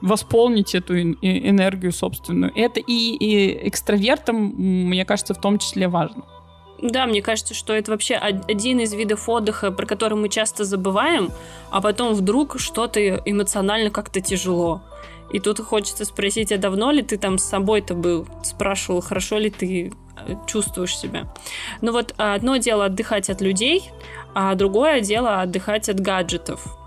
восполнить 0.00 0.74
эту 0.74 0.98
энергию 0.98 1.92
собственную. 1.92 2.52
Это 2.54 2.80
и, 2.80 3.16
и 3.16 3.68
экстравертам, 3.68 4.54
мне 4.56 5.04
кажется, 5.04 5.34
в 5.34 5.40
том 5.40 5.58
числе 5.58 5.88
важно. 5.88 6.24
Да, 6.82 7.06
мне 7.06 7.20
кажется, 7.20 7.54
что 7.54 7.74
это 7.74 7.90
вообще 7.90 8.14
один 8.14 8.80
из 8.80 8.92
видов 8.94 9.28
отдыха, 9.28 9.70
про 9.70 9.86
который 9.86 10.14
мы 10.14 10.28
часто 10.28 10.64
забываем, 10.64 11.30
а 11.70 11.80
потом 11.80 12.14
вдруг 12.14 12.58
что-то 12.58 13.16
эмоционально 13.24 13.90
как-то 13.90 14.20
тяжело. 14.20 14.82
И 15.30 15.38
тут 15.38 15.60
хочется 15.60 16.04
спросить, 16.04 16.52
а 16.52 16.58
давно 16.58 16.90
ли 16.90 17.02
ты 17.02 17.16
там 17.16 17.38
с 17.38 17.44
собой-то 17.44 17.94
был? 17.94 18.26
Спрашивал, 18.42 19.00
хорошо 19.00 19.38
ли 19.38 19.50
ты 19.50 19.92
э, 20.26 20.34
чувствуешь 20.46 20.96
себя. 20.96 21.32
Ну 21.80 21.92
вот 21.92 22.14
одно 22.16 22.56
дело 22.56 22.86
отдыхать 22.86 23.30
от 23.30 23.40
людей, 23.40 23.90
а 24.34 24.54
другое 24.54 25.00
дело 25.00 25.40
отдыхать 25.40 25.88
от 25.88 26.00
гаджетов. 26.00 26.79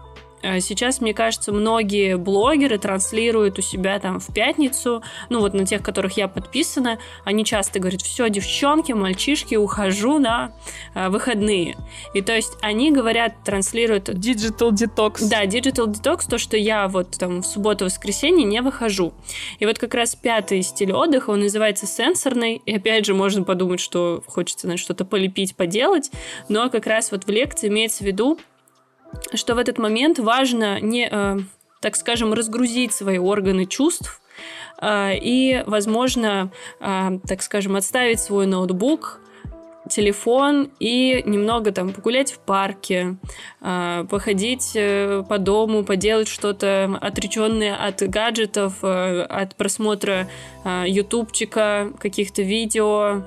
Э, 0.43 0.59
сейчас, 0.59 1.01
мне 1.01 1.13
кажется, 1.13 1.51
многие 1.51 2.17
блогеры 2.17 2.77
транслируют 2.77 3.57
у 3.57 3.61
себя 3.61 3.97
там 3.99 4.19
в 4.19 4.31
пятницу, 4.33 5.01
ну 5.29 5.39
вот 5.39 5.53
на 5.53 5.65
тех, 5.65 5.81
которых 5.81 6.17
я 6.17 6.27
подписана, 6.27 6.99
они 7.23 7.45
часто 7.45 7.79
говорят, 7.79 8.01
все, 8.01 8.29
девчонки, 8.29 8.91
мальчишки, 8.91 9.55
ухожу 9.55 10.19
на 10.19 10.51
э, 10.93 11.09
выходные. 11.09 11.77
И 12.13 12.21
то 12.21 12.35
есть 12.35 12.57
они 12.61 12.91
говорят, 12.91 13.33
транслируют... 13.43 14.09
Digital 14.09 14.71
detox. 14.71 15.27
Да, 15.29 15.45
digital 15.45 15.87
detox, 15.87 16.29
то, 16.29 16.37
что 16.37 16.57
я 16.57 16.87
вот 16.87 17.11
там 17.11 17.41
в 17.41 17.45
субботу-воскресенье 17.45 18.45
не 18.45 18.61
выхожу. 18.61 19.13
И 19.59 19.65
вот 19.65 19.79
как 19.79 19.93
раз 19.93 20.15
пятый 20.15 20.61
стиль 20.61 20.91
отдыха, 20.91 21.29
он 21.29 21.39
называется 21.39 21.87
сенсорный, 21.87 22.61
и 22.65 22.75
опять 22.75 23.05
же 23.05 23.13
можно 23.13 23.43
подумать, 23.43 23.79
что 23.79 24.21
хочется 24.27 24.67
на 24.67 24.75
что-то 24.75 25.05
полепить, 25.05 25.55
поделать, 25.55 26.11
но 26.49 26.69
как 26.69 26.85
раз 26.85 27.11
вот 27.11 27.25
в 27.25 27.29
лекции 27.29 27.69
имеется 27.69 28.03
в 28.03 28.07
виду, 28.07 28.37
что 29.33 29.55
в 29.55 29.57
этот 29.57 29.77
момент 29.77 30.19
важно 30.19 30.79
не, 30.79 31.07
э, 31.09 31.37
так 31.81 31.95
скажем, 31.95 32.33
разгрузить 32.33 32.93
свои 32.93 33.17
органы 33.17 33.65
чувств 33.65 34.21
э, 34.81 35.17
и, 35.17 35.63
возможно, 35.65 36.51
э, 36.79 37.19
так 37.27 37.41
скажем, 37.41 37.75
отставить 37.75 38.19
свой 38.19 38.45
ноутбук, 38.45 39.19
телефон 39.89 40.69
и 40.79 41.21
немного 41.25 41.73
там 41.73 41.91
погулять 41.91 42.31
в 42.31 42.39
парке, 42.39 43.17
походить 43.59 44.77
по 45.27 45.37
дому, 45.39 45.83
поделать 45.83 46.29
что-то 46.29 46.97
отреченное 47.01 47.75
от 47.75 48.01
гаджетов, 48.01 48.81
от 48.81 49.55
просмотра 49.57 50.29
ютубчика, 50.85 51.91
каких-то 51.99 52.43
видео, 52.43 53.23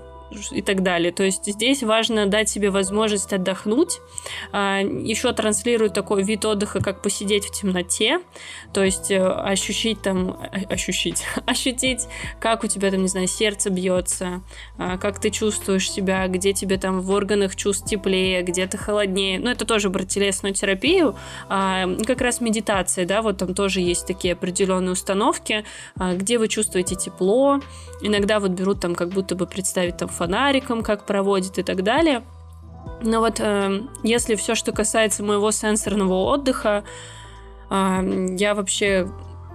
и 0.50 0.62
так 0.62 0.82
далее. 0.82 1.12
То 1.12 1.22
есть 1.22 1.46
здесь 1.46 1.82
важно 1.82 2.26
дать 2.26 2.48
себе 2.48 2.70
возможность 2.70 3.32
отдохнуть. 3.32 4.00
А, 4.52 4.80
Еще 4.80 5.32
транслируют 5.32 5.94
такой 5.94 6.22
вид 6.22 6.44
отдыха, 6.44 6.80
как 6.80 7.02
посидеть 7.02 7.46
в 7.46 7.52
темноте, 7.52 8.20
то 8.72 8.82
есть 8.82 9.10
э, 9.10 9.22
ощутить 9.22 10.02
там, 10.02 10.38
ощутить, 10.68 11.24
ощутить, 11.46 12.06
как 12.40 12.64
у 12.64 12.66
тебя 12.66 12.90
там, 12.90 13.02
не 13.02 13.08
знаю, 13.08 13.28
сердце 13.28 13.70
бьется, 13.70 14.42
а, 14.78 14.98
как 14.98 15.20
ты 15.20 15.30
чувствуешь 15.30 15.90
себя, 15.90 16.26
где 16.28 16.52
тебе 16.52 16.78
там 16.78 17.00
в 17.00 17.10
органах 17.10 17.56
чувств 17.56 17.86
теплее, 17.88 18.42
где-то 18.42 18.76
холоднее. 18.76 19.38
Ну, 19.38 19.50
это 19.50 19.64
тоже 19.64 19.90
про 19.90 20.04
телесную 20.04 20.54
терапию. 20.54 21.16
А, 21.48 21.86
как 22.06 22.20
раз 22.20 22.40
медитация, 22.40 23.06
да, 23.06 23.22
вот 23.22 23.38
там 23.38 23.54
тоже 23.54 23.80
есть 23.80 24.06
такие 24.06 24.34
определенные 24.34 24.92
установки, 24.92 25.64
где 25.96 26.38
вы 26.38 26.48
чувствуете 26.48 26.94
тепло. 26.94 27.60
Иногда 28.02 28.40
вот 28.40 28.50
берут 28.50 28.80
там 28.80 28.94
как 28.94 29.08
будто 29.08 29.34
бы 29.34 29.46
представить 29.46 29.96
там 29.96 30.08
фонариком, 30.26 30.82
как 30.82 31.06
проводит 31.06 31.58
и 31.58 31.62
так 31.62 31.82
далее. 31.82 32.22
Но 33.02 33.20
вот 33.20 33.40
э, 33.40 33.82
если 34.02 34.34
все, 34.34 34.54
что 34.54 34.72
касается 34.72 35.22
моего 35.22 35.50
сенсорного 35.52 36.14
отдыха, 36.24 36.84
э, 37.70 38.26
я 38.38 38.54
вообще 38.54 39.08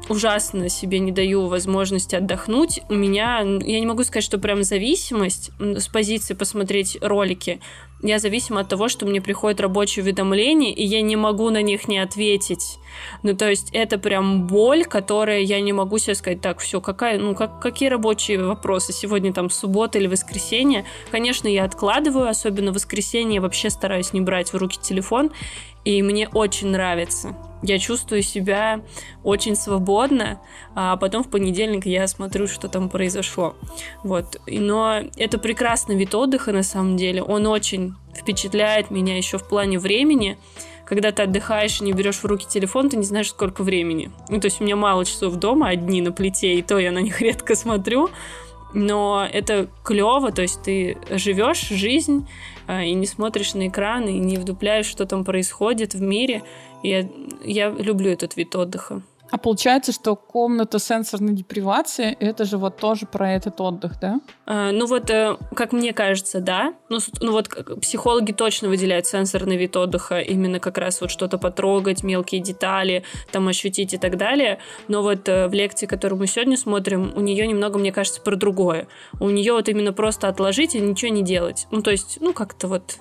ужасно 0.09 0.69
себе 0.69 0.99
не 0.99 1.11
даю 1.11 1.47
возможности 1.47 2.15
отдохнуть. 2.15 2.81
У 2.89 2.93
меня, 2.93 3.39
я 3.39 3.79
не 3.79 3.85
могу 3.85 4.03
сказать, 4.03 4.23
что 4.23 4.37
прям 4.37 4.63
зависимость 4.63 5.51
с 5.59 5.87
позиции 5.87 6.33
посмотреть 6.33 6.97
ролики. 7.01 7.59
Я 8.03 8.17
зависима 8.17 8.61
от 8.61 8.69
того, 8.69 8.89
что 8.89 9.05
мне 9.05 9.21
приходят 9.21 9.61
рабочие 9.61 10.03
уведомления, 10.03 10.73
и 10.73 10.83
я 10.83 11.01
не 11.01 11.15
могу 11.15 11.51
на 11.51 11.61
них 11.61 11.87
не 11.87 11.99
ответить. 11.99 12.79
Ну, 13.21 13.35
то 13.35 13.47
есть 13.47 13.69
это 13.73 13.99
прям 13.99 14.47
боль, 14.47 14.85
которая 14.85 15.41
я 15.41 15.61
не 15.61 15.71
могу 15.71 15.99
себе 15.99 16.15
сказать, 16.15 16.41
так, 16.41 16.59
все, 16.59 16.81
какая, 16.81 17.19
ну, 17.19 17.35
как, 17.35 17.59
какие 17.59 17.89
рабочие 17.89 18.43
вопросы? 18.43 18.91
Сегодня 18.91 19.33
там 19.33 19.51
суббота 19.51 19.99
или 19.99 20.07
воскресенье? 20.07 20.83
Конечно, 21.11 21.47
я 21.47 21.63
откладываю, 21.63 22.27
особенно 22.27 22.71
воскресенье 22.71 23.39
вообще 23.39 23.69
стараюсь 23.69 24.13
не 24.13 24.21
брать 24.21 24.51
в 24.51 24.57
руки 24.57 24.79
телефон, 24.81 25.31
и 25.85 26.01
мне 26.01 26.27
очень 26.27 26.69
нравится. 26.69 27.35
Я 27.63 27.79
чувствую 27.79 28.23
себя 28.23 28.81
очень 29.23 29.55
свободно, 29.55 30.41
а 30.75 30.97
потом 30.97 31.23
в 31.23 31.29
понедельник 31.29 31.85
я 31.85 32.07
смотрю, 32.07 32.47
что 32.47 32.67
там 32.67 32.89
произошло. 32.89 33.55
Вот. 34.03 34.41
Но 34.47 35.01
это 35.17 35.37
прекрасный 35.37 35.95
вид 35.95 36.15
отдыха, 36.15 36.51
на 36.51 36.63
самом 36.63 36.97
деле. 36.97 37.21
Он 37.21 37.45
очень 37.47 37.93
впечатляет 38.15 38.91
меня 38.91 39.15
еще 39.15 39.37
в 39.37 39.47
плане 39.47 39.79
времени. 39.79 40.37
Когда 40.85 41.11
ты 41.11 41.23
отдыхаешь 41.23 41.79
и 41.79 41.85
не 41.85 41.93
берешь 41.93 42.17
в 42.17 42.25
руки 42.25 42.45
телефон, 42.47 42.89
ты 42.89 42.97
не 42.97 43.05
знаешь, 43.05 43.29
сколько 43.29 43.63
времени. 43.63 44.11
Ну, 44.27 44.39
то 44.39 44.45
есть 44.45 44.59
у 44.59 44.63
меня 44.63 44.75
мало 44.75 45.05
часов 45.05 45.35
дома, 45.35 45.69
одни 45.69 46.01
на 46.01 46.11
плите, 46.11 46.55
и 46.55 46.61
то 46.61 46.79
я 46.79 46.91
на 46.91 46.99
них 46.99 47.21
редко 47.21 47.55
смотрю 47.55 48.09
но 48.73 49.27
это 49.31 49.67
клево, 49.83 50.31
то 50.31 50.41
есть 50.41 50.61
ты 50.63 50.97
живешь 51.09 51.61
жизнь 51.61 52.27
и 52.79 52.93
не 52.93 53.05
смотришь 53.05 53.53
на 53.53 53.67
экран, 53.67 54.07
и 54.07 54.17
не 54.17 54.37
вдупляешь, 54.37 54.85
что 54.85 55.05
там 55.05 55.23
происходит 55.23 55.93
в 55.93 56.01
мире. 56.01 56.43
Я, 56.83 57.07
я 57.43 57.69
люблю 57.69 58.09
этот 58.11 58.37
вид 58.37 58.55
отдыха. 58.55 59.01
А 59.31 59.37
получается, 59.37 59.93
что 59.93 60.17
комната 60.17 60.77
сенсорной 60.77 61.33
депривации— 61.33 62.17
это 62.19 62.43
же 62.43 62.57
вот 62.57 62.77
тоже 62.77 63.05
про 63.05 63.31
этот 63.31 63.61
отдых, 63.61 63.97
да? 63.99 64.19
А, 64.45 64.71
ну 64.71 64.85
вот, 64.85 65.09
э, 65.09 65.37
как 65.55 65.71
мне 65.71 65.93
кажется, 65.93 66.41
да. 66.41 66.73
Ну, 66.89 66.99
ну 67.21 67.31
вот 67.31 67.47
психологи 67.81 68.33
точно 68.33 68.67
выделяют 68.67 69.07
сенсорный 69.07 69.55
вид 69.55 69.77
отдыха, 69.77 70.19
именно 70.19 70.59
как 70.59 70.77
раз 70.77 70.99
вот 70.99 71.11
что-то 71.11 71.37
потрогать, 71.37 72.03
мелкие 72.03 72.41
детали, 72.41 73.03
там 73.31 73.47
ощутить 73.47 73.93
и 73.93 73.97
так 73.97 74.17
далее. 74.17 74.59
Но 74.89 75.01
вот 75.01 75.29
э, 75.29 75.47
в 75.47 75.53
лекции, 75.53 75.85
которую 75.85 76.19
мы 76.19 76.27
сегодня 76.27 76.57
смотрим, 76.57 77.13
у 77.15 77.21
нее 77.21 77.47
немного, 77.47 77.79
мне 77.79 77.93
кажется, 77.93 78.21
про 78.21 78.35
другое. 78.35 78.87
У 79.21 79.29
нее 79.29 79.53
вот 79.53 79.69
именно 79.69 79.93
просто 79.93 80.27
отложить 80.27 80.75
и 80.75 80.81
ничего 80.81 81.09
не 81.09 81.23
делать. 81.23 81.67
Ну, 81.71 81.81
то 81.81 81.91
есть, 81.91 82.17
ну, 82.19 82.33
как-то 82.33 82.67
вот 82.67 82.97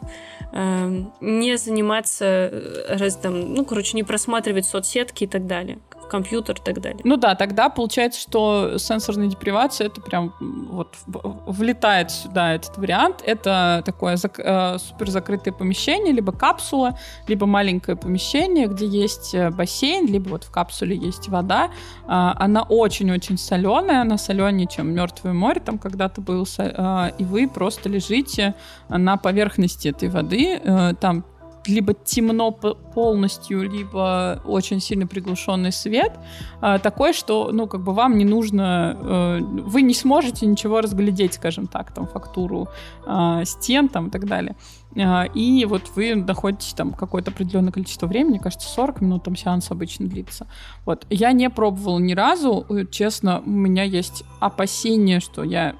э, 0.52 1.04
не 1.20 1.56
заниматься, 1.58 2.24
э, 2.24 2.96
раз, 2.96 3.16
там, 3.16 3.52
ну, 3.52 3.64
короче, 3.64 3.96
не 3.96 4.04
просматривать 4.04 4.64
соцсетки 4.64 5.24
и 5.24 5.26
так 5.26 5.48
далее 5.48 5.80
компьютер 6.10 6.56
и 6.56 6.62
так 6.62 6.80
далее. 6.80 7.00
Ну 7.04 7.16
да, 7.16 7.34
тогда 7.34 7.68
получается, 7.68 8.20
что 8.20 8.78
сенсорная 8.78 9.28
депривация 9.28 9.86
это 9.86 10.00
прям 10.00 10.34
вот 10.40 10.96
влетает 11.06 12.10
сюда 12.10 12.54
этот 12.54 12.76
вариант. 12.76 13.22
Это 13.24 13.82
такое 13.86 14.16
зак- 14.16 14.42
э, 14.42 14.78
супер 14.78 15.10
закрытое 15.10 15.54
помещение, 15.54 16.12
либо 16.12 16.32
капсула, 16.32 16.98
либо 17.28 17.46
маленькое 17.46 17.96
помещение, 17.96 18.66
где 18.66 18.86
есть 18.86 19.34
э, 19.34 19.50
бассейн, 19.50 20.06
либо 20.06 20.28
вот 20.30 20.44
в 20.44 20.50
капсуле 20.50 20.96
есть 20.96 21.28
вода. 21.28 21.70
Э, 22.06 22.32
она 22.36 22.62
очень-очень 22.62 23.38
соленая, 23.38 24.02
она 24.02 24.18
соленее, 24.18 24.66
чем 24.66 24.90
Мертвое 24.92 25.32
море 25.32 25.60
там 25.60 25.78
когда-то 25.78 26.20
был, 26.20 26.46
э, 26.58 27.10
и 27.18 27.24
вы 27.24 27.48
просто 27.48 27.88
лежите 27.88 28.54
на 28.88 29.16
поверхности 29.16 29.88
этой 29.88 30.08
воды, 30.08 30.60
э, 30.62 30.94
там 31.00 31.24
либо 31.66 31.94
темно 31.94 32.52
полностью, 32.52 33.68
либо 33.68 34.40
очень 34.44 34.80
сильно 34.80 35.06
приглушенный 35.06 35.72
свет, 35.72 36.12
а, 36.60 36.78
такой, 36.78 37.12
что, 37.12 37.50
ну, 37.52 37.66
как 37.66 37.82
бы 37.82 37.92
вам 37.92 38.18
не 38.18 38.24
нужно, 38.24 38.96
э, 39.00 39.38
вы 39.40 39.82
не 39.82 39.94
сможете 39.94 40.46
ничего 40.46 40.80
разглядеть, 40.80 41.34
скажем 41.34 41.66
так, 41.66 41.92
там, 41.92 42.06
фактуру 42.06 42.68
а, 43.06 43.44
стен, 43.44 43.88
там, 43.88 44.08
и 44.08 44.10
так 44.10 44.26
далее. 44.26 44.56
А, 44.96 45.24
и 45.24 45.64
вот 45.66 45.82
вы 45.94 46.14
находитесь 46.14 46.72
там 46.72 46.92
какое-то 46.92 47.30
определенное 47.30 47.72
количество 47.72 48.06
времени, 48.06 48.38
кажется, 48.38 48.68
40 48.68 49.00
минут 49.02 49.24
там 49.24 49.36
сеанс 49.36 49.70
обычно 49.70 50.06
длится. 50.06 50.46
Вот. 50.84 51.06
Я 51.10 51.32
не 51.32 51.50
пробовала 51.50 51.98
ни 51.98 52.14
разу, 52.14 52.66
честно, 52.90 53.42
у 53.44 53.50
меня 53.50 53.84
есть 53.84 54.24
опасение, 54.40 55.20
что 55.20 55.44
я 55.44 55.76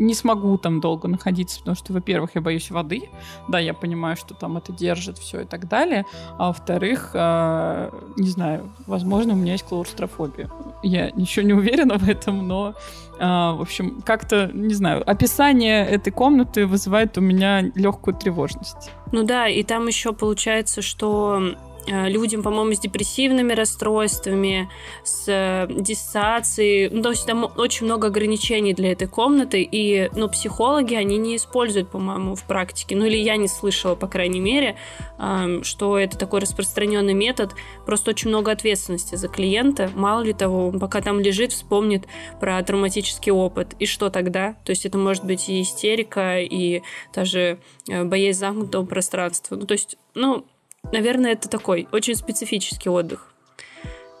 не 0.00 0.14
смогу 0.14 0.56
там 0.58 0.80
долго 0.80 1.08
находиться, 1.08 1.58
потому 1.58 1.76
что, 1.76 1.92
во-первых, 1.92 2.30
я 2.34 2.40
боюсь 2.40 2.70
воды, 2.70 3.10
да, 3.48 3.58
я 3.58 3.74
понимаю, 3.74 4.16
что 4.16 4.34
там 4.34 4.56
это 4.56 4.72
держит 4.72 5.18
все 5.18 5.42
и 5.42 5.44
так 5.44 5.68
далее, 5.68 6.06
а 6.38 6.48
во-вторых, 6.48 7.10
э, 7.14 7.90
не 8.16 8.28
знаю, 8.28 8.72
возможно, 8.86 9.34
у 9.34 9.36
меня 9.36 9.52
есть 9.52 9.64
клаустрофобия. 9.64 10.50
Я 10.82 11.08
еще 11.16 11.44
не 11.44 11.52
уверена 11.52 11.98
в 11.98 12.08
этом, 12.08 12.48
но, 12.48 12.74
э, 13.18 13.22
в 13.22 13.60
общем, 13.60 14.00
как-то, 14.00 14.50
не 14.54 14.74
знаю, 14.74 15.08
описание 15.08 15.86
этой 15.86 16.12
комнаты 16.12 16.66
вызывает 16.66 17.18
у 17.18 17.20
меня 17.20 17.60
легкую 17.74 18.16
тревожность. 18.16 18.90
Ну 19.12 19.24
да, 19.24 19.48
и 19.48 19.62
там 19.62 19.86
еще 19.86 20.12
получается, 20.12 20.80
что 20.80 21.54
людям, 21.86 22.42
по-моему, 22.42 22.74
с 22.74 22.80
депрессивными 22.80 23.52
расстройствами, 23.52 24.68
с 25.02 25.24
э, 25.28 25.66
диссоциацией. 25.70 26.88
Ну, 26.90 27.02
то 27.02 27.10
есть 27.10 27.26
там 27.26 27.50
очень 27.56 27.86
много 27.86 28.08
ограничений 28.08 28.74
для 28.74 28.92
этой 28.92 29.08
комнаты, 29.08 29.62
и, 29.62 30.10
ну, 30.14 30.28
психологи, 30.28 30.94
они 30.94 31.16
не 31.16 31.36
используют, 31.36 31.90
по-моему, 31.90 32.34
в 32.34 32.44
практике, 32.44 32.96
ну, 32.96 33.06
или 33.06 33.16
я 33.16 33.36
не 33.36 33.48
слышала, 33.48 33.94
по 33.94 34.06
крайней 34.06 34.40
мере, 34.40 34.76
э, 35.18 35.60
что 35.62 35.98
это 35.98 36.18
такой 36.18 36.40
распространенный 36.40 37.14
метод, 37.14 37.54
просто 37.86 38.10
очень 38.10 38.28
много 38.28 38.52
ответственности 38.52 39.14
за 39.14 39.28
клиента, 39.28 39.90
мало 39.94 40.22
ли 40.22 40.32
того, 40.32 40.68
он 40.68 40.78
пока 40.78 41.00
там 41.00 41.20
лежит, 41.20 41.52
вспомнит 41.52 42.06
про 42.40 42.62
травматический 42.62 43.32
опыт, 43.32 43.74
и 43.78 43.86
что 43.86 44.10
тогда? 44.10 44.56
То 44.64 44.70
есть 44.70 44.86
это 44.86 44.98
может 44.98 45.24
быть 45.24 45.48
и 45.48 45.62
истерика, 45.62 46.40
и 46.40 46.82
даже 47.14 47.58
э, 47.88 48.04
боязнь 48.04 48.40
замкнутого 48.40 48.86
пространства. 48.86 49.56
Ну, 49.56 49.66
то 49.66 49.72
есть, 49.72 49.96
ну, 50.14 50.46
наверное, 50.92 51.32
это 51.32 51.48
такой 51.48 51.88
очень 51.92 52.14
специфический 52.14 52.88
отдых. 52.88 53.32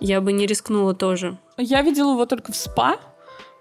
Я 0.00 0.20
бы 0.20 0.32
не 0.32 0.46
рискнула 0.46 0.94
тоже. 0.94 1.36
Я 1.58 1.82
видела 1.82 2.12
его 2.12 2.26
только 2.26 2.52
в 2.52 2.56
спа, 2.56 2.96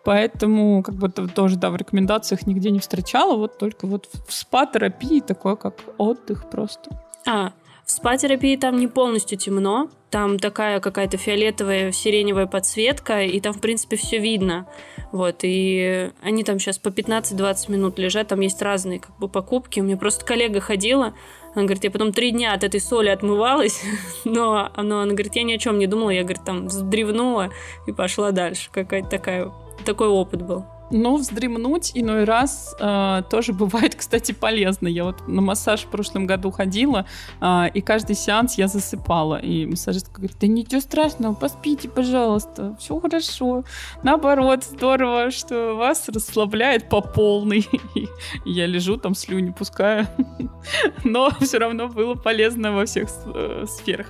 поэтому 0.05 0.81
как 0.83 0.95
бы 0.95 1.09
тоже, 1.09 1.57
да, 1.57 1.69
в 1.69 1.75
рекомендациях 1.75 2.47
нигде 2.47 2.71
не 2.71 2.79
встречала, 2.79 3.35
вот 3.35 3.57
только 3.57 3.87
вот 3.87 4.07
в 4.27 4.33
спа-терапии 4.33 5.19
такой, 5.19 5.57
как 5.57 5.75
отдых 5.97 6.49
просто. 6.49 6.89
А, 7.27 7.51
в 7.89 7.91
спа-терапии 7.91 8.55
там 8.55 8.77
не 8.77 8.87
полностью 8.87 9.37
темно, 9.37 9.89
там 10.11 10.39
такая 10.39 10.79
какая-то 10.79 11.17
фиолетовая, 11.17 11.91
сиреневая 11.91 12.45
подсветка, 12.45 13.23
и 13.23 13.39
там, 13.39 13.53
в 13.53 13.59
принципе, 13.59 13.95
все 13.95 14.19
видно. 14.19 14.67
Вот, 15.11 15.39
и 15.41 16.11
они 16.21 16.43
там 16.43 16.59
сейчас 16.59 16.77
по 16.77 16.89
15-20 16.89 17.71
минут 17.71 17.99
лежат, 17.99 18.27
там 18.27 18.39
есть 18.41 18.61
разные 18.61 18.99
как 18.99 19.17
бы 19.17 19.27
покупки. 19.27 19.79
У 19.79 19.83
меня 19.83 19.97
просто 19.97 20.23
коллега 20.23 20.61
ходила, 20.61 21.15
она 21.55 21.65
говорит, 21.65 21.83
я 21.83 21.91
потом 21.91 22.13
три 22.13 22.31
дня 22.31 22.53
от 22.53 22.63
этой 22.63 22.79
соли 22.79 23.09
отмывалась, 23.09 23.81
но, 24.25 24.71
но 24.77 25.01
она 25.01 25.13
говорит, 25.13 25.35
я 25.35 25.43
ни 25.43 25.53
о 25.53 25.57
чем 25.57 25.79
не 25.79 25.87
думала, 25.87 26.11
я, 26.11 26.23
говорит, 26.23 26.43
там 26.43 26.67
вздревнула 26.67 27.49
и 27.87 27.91
пошла 27.91 28.31
дальше. 28.31 28.69
Какая-то 28.71 29.09
такая, 29.09 29.51
такой 29.85 30.07
опыт 30.07 30.41
был. 30.41 30.65
Но 30.91 31.17
вздремнуть 31.17 31.91
иной 31.93 32.23
раз 32.23 32.75
э, 32.79 33.23
тоже 33.29 33.53
бывает, 33.53 33.95
кстати, 33.97 34.31
полезно. 34.31 34.87
Я 34.87 35.03
вот 35.03 35.27
на 35.27 35.41
массаж 35.41 35.81
в 35.81 35.87
прошлом 35.87 36.25
году 36.25 36.51
ходила, 36.51 37.05
э, 37.41 37.69
и 37.73 37.81
каждый 37.81 38.15
сеанс 38.15 38.57
я 38.57 38.67
засыпала. 38.67 39.37
И 39.37 39.65
массажистка 39.65 40.15
говорит, 40.15 40.37
да 40.39 40.47
ничего 40.47 40.81
страшного, 40.81 41.33
поспите, 41.33 41.89
пожалуйста, 41.89 42.75
все 42.79 42.99
хорошо. 42.99 43.63
Наоборот, 44.03 44.63
здорово, 44.63 45.31
что 45.31 45.75
вас 45.75 46.09
расслабляет 46.09 46.89
по 46.89 47.01
полной. 47.01 47.67
Я 48.45 48.65
лежу 48.65 48.97
там, 48.97 49.15
слюни 49.15 49.51
пускаю. 49.51 50.07
Но 51.03 51.31
все 51.41 51.59
равно 51.59 51.87
было 51.87 52.15
полезно 52.15 52.71
во 52.71 52.85
всех 52.85 53.09
э, 53.25 53.65
сферах. 53.67 54.07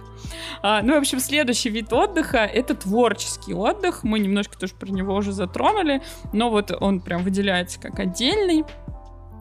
А, 0.61 0.81
ну, 0.81 0.95
в 0.95 0.97
общем, 0.97 1.19
следующий 1.19 1.69
вид 1.69 1.91
отдыха— 1.93 2.37
это 2.53 2.75
творческий 2.75 3.53
отдых. 3.53 4.03
Мы 4.03 4.19
немножко 4.19 4.57
тоже 4.57 4.73
про 4.75 4.89
него 4.89 5.15
уже 5.15 5.31
затронули, 5.31 6.01
но 6.33 6.49
вот 6.49 6.68
он 6.77 7.01
прям 7.01 7.23
выделяется 7.23 7.79
как 7.79 7.99
отдельный 7.99 8.65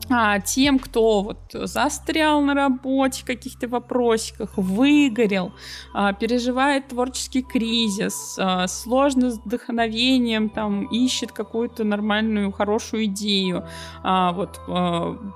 а, 0.09 0.39
тем, 0.39 0.79
кто 0.79 1.21
вот 1.21 1.39
застрял 1.53 2.41
на 2.41 2.53
работе, 2.53 3.23
каких-то 3.25 3.67
вопросиках, 3.67 4.57
выгорел, 4.57 5.51
а, 5.93 6.13
переживает 6.13 6.87
творческий 6.87 7.43
кризис, 7.43 8.37
а, 8.39 8.67
сложно 8.67 9.31
с 9.31 9.37
вдохновением, 9.37 10.49
там, 10.49 10.85
ищет 10.85 11.31
какую-то 11.31 11.83
нормальную, 11.83 12.51
хорошую 12.51 13.05
идею, 13.05 13.65
а, 14.03 14.31
вот, 14.31 14.59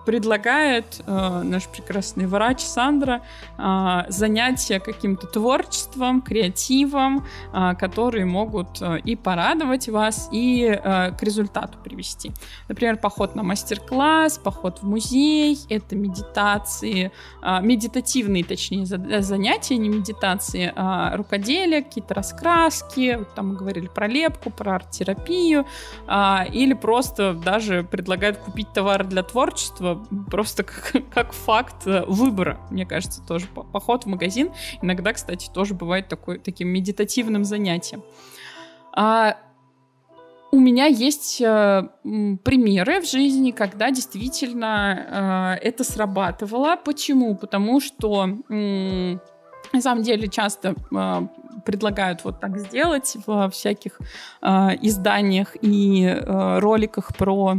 предлагает 0.05 1.01
наш 1.07 1.67
прекрасный 1.67 2.25
врач 2.25 2.61
Сандра 2.61 3.21
занятия 4.09 4.79
каким-то 4.79 5.27
творчеством, 5.27 6.21
креативом, 6.21 7.25
которые 7.51 8.25
могут 8.25 8.81
и 9.03 9.15
порадовать 9.15 9.89
вас, 9.89 10.29
и 10.31 10.79
к 10.83 11.17
результату 11.21 11.77
привести. 11.83 12.31
Например, 12.67 12.97
поход 12.97 13.35
на 13.35 13.43
мастер-класс, 13.43 14.37
поход 14.37 14.62
поход 14.63 14.79
в 14.81 14.85
музей, 14.85 15.59
это 15.69 15.95
медитации, 15.95 17.11
а, 17.41 17.59
медитативные, 17.59 18.45
точнее, 18.45 18.85
занятия, 18.85 19.75
не 19.75 19.89
медитации, 19.89 20.71
а 20.73 21.17
рукоделие, 21.17 21.83
какие-то 21.83 22.13
раскраски, 22.13 23.19
там 23.35 23.49
мы 23.49 23.55
говорили 23.55 23.87
про 23.87 24.07
лепку, 24.07 24.49
про 24.49 24.75
арт-терапию, 24.75 25.65
а, 26.07 26.45
или 26.49 26.73
просто 26.73 27.33
даже 27.33 27.83
предлагают 27.83 28.37
купить 28.37 28.71
товары 28.73 29.03
для 29.03 29.23
творчества, 29.23 30.05
просто 30.31 30.63
как, 30.63 30.93
как 31.13 31.33
факт 31.33 31.85
э, 31.85 32.05
выбора, 32.07 32.57
мне 32.71 32.85
кажется, 32.85 33.21
тоже 33.21 33.47
поход 33.47 34.05
в 34.05 34.07
магазин 34.07 34.51
иногда, 34.81 35.11
кстати, 35.11 35.49
тоже 35.53 35.73
бывает 35.73 36.07
такой, 36.07 36.39
таким 36.39 36.69
медитативным 36.69 37.43
занятием. 37.43 38.01
А 38.95 39.37
у 40.53 40.59
меня 40.59 40.85
есть 40.85 41.41
э, 41.41 41.89
примеры 42.43 43.01
в 43.01 43.09
жизни, 43.09 43.49
когда 43.49 43.89
действительно 43.89 45.57
э, 45.59 45.67
это 45.67 45.83
срабатывало. 45.83 46.75
Почему? 46.85 47.35
Потому 47.35 47.81
что 47.81 48.29
э, 48.49 49.17
на 49.73 49.81
самом 49.81 50.03
деле 50.03 50.27
часто 50.27 50.75
э, 50.91 51.27
предлагают 51.65 52.23
вот 52.23 52.39
так 52.39 52.59
сделать 52.59 53.17
в 53.25 53.49
всяких 53.49 53.99
э, 54.43 54.47
изданиях 54.83 55.55
и 55.59 56.05
э, 56.05 56.59
роликах 56.59 57.15
про 57.17 57.55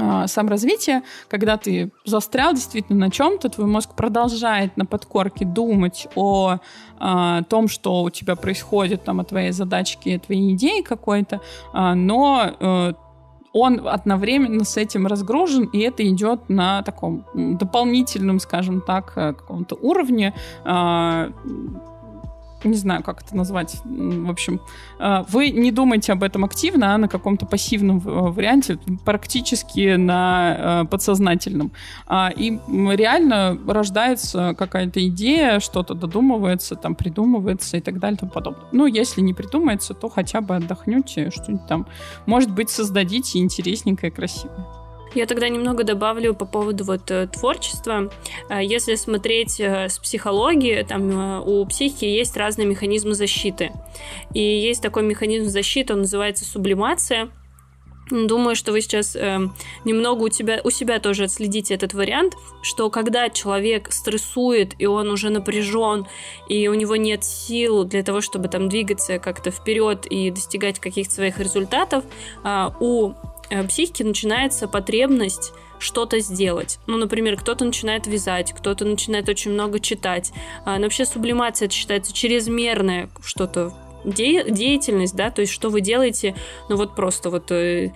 а, 0.00 0.26
саморазвитие, 0.26 1.02
когда 1.28 1.56
ты 1.56 1.92
застрял 2.04 2.54
действительно 2.54 3.06
на 3.06 3.10
чем-то, 3.10 3.48
твой 3.48 3.66
мозг 3.66 3.94
продолжает 3.94 4.76
на 4.76 4.86
подкорке 4.86 5.44
думать 5.44 6.08
о, 6.14 6.58
а, 6.98 7.42
том, 7.42 7.68
что 7.68 8.02
у 8.02 8.10
тебя 8.10 8.36
происходит, 8.36 9.04
там, 9.04 9.20
о 9.20 9.24
твоей 9.24 9.52
задачке, 9.52 10.16
о 10.16 10.18
твоей 10.18 10.54
идее 10.54 10.82
какой-то, 10.82 11.40
а, 11.72 11.94
но 11.94 12.50
э, 12.58 12.92
он 13.52 13.88
одновременно 13.88 14.64
с 14.64 14.76
этим 14.76 15.06
разгружен, 15.06 15.64
и 15.64 15.80
это 15.80 16.08
идет 16.08 16.48
на 16.48 16.82
таком 16.82 17.26
дополнительном, 17.34 18.38
скажем 18.38 18.80
так, 18.80 19.12
э, 19.16 19.32
каком-то 19.34 19.74
уровне 19.74 20.34
не 22.68 22.76
знаю, 22.76 23.02
как 23.02 23.22
это 23.22 23.36
назвать. 23.36 23.80
В 23.84 24.30
общем, 24.30 24.60
э, 24.98 25.24
вы 25.28 25.50
не 25.50 25.72
думаете 25.72 26.12
об 26.12 26.22
этом 26.22 26.44
активно, 26.44 26.94
а 26.94 26.98
на 26.98 27.08
каком-то 27.08 27.46
пассивном 27.46 27.98
э, 27.98 28.30
варианте, 28.30 28.78
практически 29.04 29.96
на 29.96 30.82
э, 30.82 30.84
подсознательном. 30.86 31.72
А, 32.06 32.30
и 32.34 32.58
реально 32.68 33.58
рождается 33.66 34.54
какая-то 34.56 35.06
идея, 35.08 35.60
что-то 35.60 35.94
додумывается, 35.94 36.76
там 36.76 36.94
придумывается 36.94 37.76
и 37.76 37.80
так 37.80 37.98
далее 37.98 38.16
и 38.16 38.20
тому 38.20 38.32
подобное. 38.32 38.66
Ну, 38.72 38.86
если 38.86 39.20
не 39.20 39.34
придумается, 39.34 39.94
то 39.94 40.08
хотя 40.08 40.40
бы 40.40 40.56
отдохнете, 40.56 41.30
что-нибудь 41.30 41.66
там, 41.66 41.86
может 42.26 42.50
быть, 42.50 42.70
создадите 42.70 43.38
интересненькое, 43.38 44.12
красивое. 44.12 44.79
Я 45.14 45.26
тогда 45.26 45.48
немного 45.48 45.84
добавлю 45.84 46.34
по 46.34 46.46
поводу 46.46 46.84
вот 46.84 47.10
э, 47.10 47.26
творчества. 47.26 48.10
Э, 48.48 48.60
если 48.62 48.94
смотреть 48.94 49.60
э, 49.60 49.88
с 49.88 49.98
психологии, 49.98 50.82
там 50.82 51.46
у 51.46 51.66
психики 51.66 52.04
есть 52.04 52.36
разные 52.36 52.66
механизмы 52.66 53.14
защиты. 53.14 53.72
И 54.34 54.40
есть 54.40 54.82
такой 54.82 55.02
механизм 55.02 55.48
защиты, 55.48 55.94
он 55.94 56.00
называется 56.00 56.44
сублимация. 56.44 57.30
Думаю, 58.10 58.56
что 58.56 58.72
вы 58.72 58.80
сейчас 58.80 59.14
э, 59.14 59.40
немного 59.84 60.24
у, 60.24 60.28
тебя, 60.28 60.60
у 60.64 60.70
себя 60.70 60.98
тоже 60.98 61.24
отследите 61.24 61.74
этот 61.74 61.94
вариант, 61.94 62.34
что 62.62 62.90
когда 62.90 63.30
человек 63.30 63.92
стрессует, 63.92 64.74
и 64.78 64.86
он 64.86 65.08
уже 65.10 65.30
напряжен, 65.30 66.06
и 66.48 66.66
у 66.68 66.74
него 66.74 66.96
нет 66.96 67.24
сил 67.24 67.84
для 67.84 68.02
того, 68.02 68.20
чтобы 68.20 68.48
там 68.48 68.68
двигаться 68.68 69.18
как-то 69.18 69.50
вперед 69.50 70.06
и 70.06 70.30
достигать 70.30 70.80
каких-то 70.80 71.14
своих 71.14 71.38
результатов, 71.38 72.04
э, 72.44 72.70
у 72.80 73.14
психики 73.68 74.02
начинается 74.02 74.68
потребность 74.68 75.52
что-то 75.78 76.20
сделать. 76.20 76.78
Ну, 76.86 76.96
например, 76.96 77.36
кто-то 77.36 77.64
начинает 77.64 78.06
вязать, 78.06 78.52
кто-то 78.52 78.84
начинает 78.84 79.28
очень 79.28 79.52
много 79.52 79.80
читать. 79.80 80.32
А, 80.64 80.76
но 80.76 80.84
вообще 80.84 81.04
сублимация 81.04 81.66
это 81.66 81.74
считается 81.74 82.12
чрезмерное 82.12 83.08
что-то 83.22 83.72
де- 84.04 84.48
деятельность, 84.50 85.16
да, 85.16 85.30
то 85.30 85.40
есть 85.40 85.52
что 85.52 85.70
вы 85.70 85.80
делаете, 85.80 86.34
ну 86.68 86.76
вот 86.76 86.94
просто 86.94 87.30
вот 87.30 87.50
э, 87.50 87.92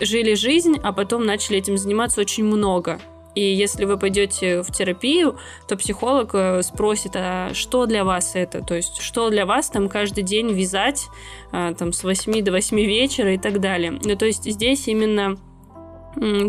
жили 0.00 0.34
жизнь, 0.34 0.76
а 0.82 0.92
потом 0.92 1.26
начали 1.26 1.58
этим 1.58 1.76
заниматься 1.76 2.20
очень 2.20 2.44
много. 2.44 3.00
И 3.38 3.54
если 3.54 3.84
вы 3.84 3.96
пойдете 3.98 4.62
в 4.62 4.72
терапию, 4.72 5.38
то 5.68 5.76
психолог 5.76 6.30
э, 6.34 6.60
спросит, 6.64 7.12
а 7.14 7.54
что 7.54 7.86
для 7.86 8.02
вас 8.02 8.32
это? 8.34 8.64
То 8.64 8.74
есть, 8.74 9.00
что 9.00 9.30
для 9.30 9.46
вас 9.46 9.70
там 9.70 9.88
каждый 9.88 10.24
день 10.24 10.50
вязать 10.50 11.06
а, 11.52 11.72
там 11.72 11.92
с 11.92 12.02
8 12.02 12.42
до 12.42 12.50
8 12.50 12.76
вечера 12.80 13.34
и 13.34 13.38
так 13.38 13.60
далее. 13.60 13.96
Ну, 14.02 14.16
то 14.16 14.26
есть 14.26 14.42
здесь 14.42 14.88
именно 14.88 15.38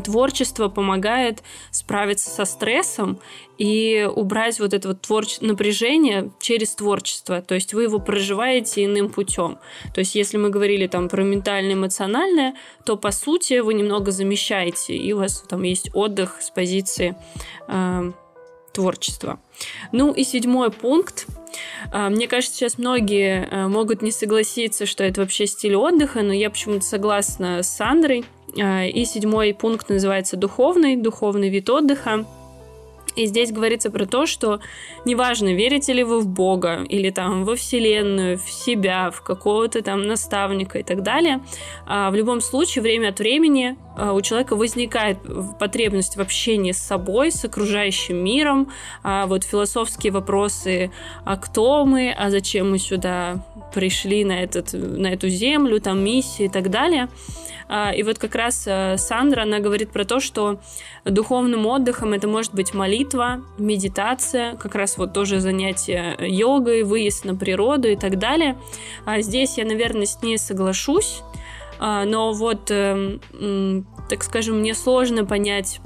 творчество 0.04 0.68
помогает 0.68 1.44
справиться 1.72 2.30
со 2.30 2.46
стрессом 2.46 3.20
и 3.58 4.10
убрать 4.16 4.60
вот 4.60 4.74
это 4.74 4.90
вот 4.90 5.02
творче... 5.02 5.38
напряжение 5.42 6.32
через 6.40 6.76
творчество. 6.76 7.42
То 7.42 7.56
есть 7.56 7.74
вы 7.74 7.84
его 7.84 8.00
проживаете 8.00 8.86
иным 8.86 9.10
путем. 9.10 9.58
То 9.94 10.00
есть 10.00 10.16
если 10.16 10.38
мы 10.38 10.50
говорили 10.50 10.88
там 10.88 11.10
про 11.10 11.24
ментальное, 11.24 11.74
эмоциональное, 11.74 12.56
то 12.86 12.96
по 12.98 13.12
сути 13.12 13.60
вы 13.60 13.74
немного 13.74 14.12
замещаете, 14.12 14.96
и 14.96 15.14
у 15.14 15.20
вас 15.20 15.44
там 15.48 15.64
есть 15.64 15.90
отдых 15.94 16.38
с 16.42 16.50
позиции 16.50 17.16
э, 17.68 18.12
творчества. 18.72 19.40
Ну 19.92 20.14
и 20.14 20.24
седьмой 20.24 20.72
пункт. 20.72 21.28
А, 21.92 22.10
мне 22.10 22.28
кажется, 22.28 22.56
сейчас 22.56 22.78
многие 22.78 23.48
а, 23.50 23.68
могут 23.68 24.02
не 24.02 24.12
согласиться, 24.12 24.86
что 24.86 25.04
это 25.04 25.22
вообще 25.22 25.48
стиль 25.48 25.76
отдыха, 25.76 26.22
но 26.22 26.34
я 26.34 26.50
почему-то 26.50 26.86
согласна 26.86 27.62
с 27.64 27.68
Сандрой. 27.70 28.26
А, 28.58 28.86
и 28.86 29.06
седьмой 29.06 29.54
пункт 29.54 29.90
называется 29.90 30.38
духовный, 30.38 30.96
духовный 30.96 31.50
вид 31.50 31.70
отдыха. 31.70 32.26
И 33.16 33.26
здесь 33.26 33.52
говорится 33.52 33.90
про 33.90 34.06
то, 34.06 34.26
что 34.26 34.62
неважно, 35.04 35.54
верите 35.54 35.94
ли 35.94 36.04
вы 36.04 36.22
в 36.22 36.28
Бога 36.28 36.84
или 36.88 37.10
там 37.10 37.44
во 37.44 37.56
Вселенную, 37.56 38.38
в 38.38 38.50
себя, 38.50 39.12
в 39.12 39.24
какого-то 39.24 39.82
там 39.82 40.08
наставника 40.08 40.80
и 40.80 40.84
так 40.84 41.02
далее, 41.02 41.42
в 41.88 42.14
любом 42.14 42.40
случае 42.40 42.84
время 42.84 43.10
от 43.10 43.20
времени 43.20 43.78
у 44.14 44.22
человека 44.22 44.56
возникает 44.56 45.18
потребность 45.60 46.16
в 46.16 46.22
общении 46.22 46.72
с 46.72 46.78
собой, 46.78 47.32
с 47.32 47.44
окружающим 47.46 48.18
миром, 48.24 48.72
вот 49.04 49.44
философские 49.44 50.12
вопросы, 50.12 50.92
а 51.26 51.38
кто 51.38 51.86
мы, 51.86 52.12
а 52.12 52.30
зачем 52.30 52.72
мы 52.72 52.80
сюда 52.80 53.46
пришли 53.74 54.24
на, 54.24 54.42
этот, 54.42 54.74
на 54.74 55.08
эту 55.08 55.30
землю, 55.30 55.80
там 55.82 56.04
миссии 56.04 56.46
и 56.46 56.50
так 56.50 56.70
далее– 56.70 57.10
а, 57.72 57.92
и 57.92 58.02
вот 58.02 58.18
как 58.18 58.34
раз 58.34 58.64
э, 58.66 58.98
Сандра, 58.98 59.44
она 59.44 59.60
говорит 59.60 59.92
про 59.92 60.04
то, 60.04 60.20
что 60.20 60.60
духовным 61.06 61.68
отдыхом 61.68 62.14
это 62.14 62.28
может 62.28 62.56
быть 62.56 62.74
молитва, 62.74 63.44
медитация, 63.60 64.56
как 64.56 64.74
раз 64.74 64.98
вот 64.98 65.14
тоже 65.14 65.40
занятие 65.40 66.18
йогой, 66.20 66.82
выезд 66.82 67.26
на 67.26 67.36
природу 67.36 67.88
и 67.88 67.96
так 67.96 68.18
далее. 68.18 68.58
А 69.06 69.22
здесь 69.22 69.60
я, 69.60 69.66
наверное, 69.66 70.08
с 70.08 70.20
ней 70.24 70.40
соглашусь, 70.40 71.22
а, 71.22 71.40
но 71.80 72.34
вот, 72.34 72.70
эм, 72.72 73.88
так 74.10 74.24
скажем, 74.24 74.60
мне 74.60 74.74
сложно 74.74 75.26
понять, 75.26 75.80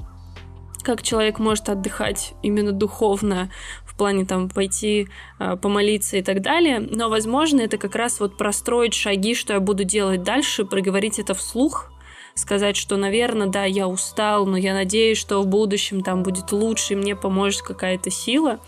как 0.83 1.01
человек 1.01 1.39
может 1.39 1.69
отдыхать 1.69 2.33
именно 2.43 2.71
духовно 2.71 3.49
в 3.85 3.95
плане 3.95 4.25
там 4.25 4.49
пойти 4.49 5.07
э, 5.39 5.55
помолиться 5.55 6.17
и 6.17 6.21
так 6.21 6.41
далее. 6.41 6.79
Но, 6.79 7.09
возможно, 7.09 7.61
это 7.61 7.77
как 7.77 7.95
раз 7.95 8.19
вот 8.19 8.37
простроить 8.37 8.93
шаги, 8.93 9.35
что 9.35 9.53
я 9.53 9.59
буду 9.59 9.83
делать 9.83 10.23
дальше, 10.23 10.65
проговорить 10.65 11.19
это 11.19 11.33
вслух, 11.33 11.92
сказать, 12.35 12.75
что, 12.75 12.97
наверное, 12.97 13.47
да, 13.47 13.65
я 13.65 13.87
устал, 13.87 14.45
но 14.45 14.57
я 14.57 14.73
надеюсь, 14.73 15.17
что 15.17 15.41
в 15.41 15.47
будущем 15.47 16.01
там 16.01 16.23
будет 16.23 16.51
лучше, 16.51 16.93
и 16.93 16.97
мне 16.97 17.15
поможет 17.15 17.61
какая-то 17.61 18.09
сила. 18.09 18.59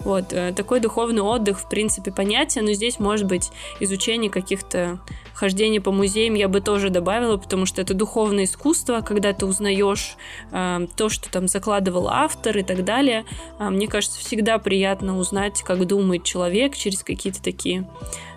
Вот, 0.00 0.32
э, 0.32 0.52
такой 0.54 0.80
духовный 0.80 1.22
отдых, 1.22 1.60
в 1.60 1.68
принципе, 1.68 2.10
понятен, 2.10 2.64
но 2.64 2.72
здесь 2.72 2.98
может 2.98 3.26
быть 3.26 3.50
изучение 3.80 4.30
каких-то 4.30 4.98
хождений 5.34 5.80
по 5.80 5.92
музеям 5.92 6.34
я 6.34 6.48
бы 6.48 6.60
тоже 6.60 6.90
добавила, 6.90 7.36
потому 7.36 7.66
что 7.66 7.80
это 7.80 7.94
духовное 7.94 8.44
искусство, 8.44 9.00
когда 9.00 9.32
ты 9.32 9.46
узнаешь 9.46 10.16
э, 10.50 10.86
то, 10.96 11.08
что 11.08 11.30
там 11.30 11.48
закладывал 11.48 12.08
автор 12.08 12.58
и 12.58 12.62
так 12.62 12.84
далее. 12.84 13.24
Э, 13.58 13.70
мне 13.70 13.86
кажется, 13.86 14.20
всегда 14.20 14.58
приятно 14.58 15.18
узнать, 15.18 15.62
как 15.62 15.86
думает 15.86 16.24
человек 16.24 16.76
через 16.76 17.02
какие-то 17.02 17.42
такие 17.42 17.88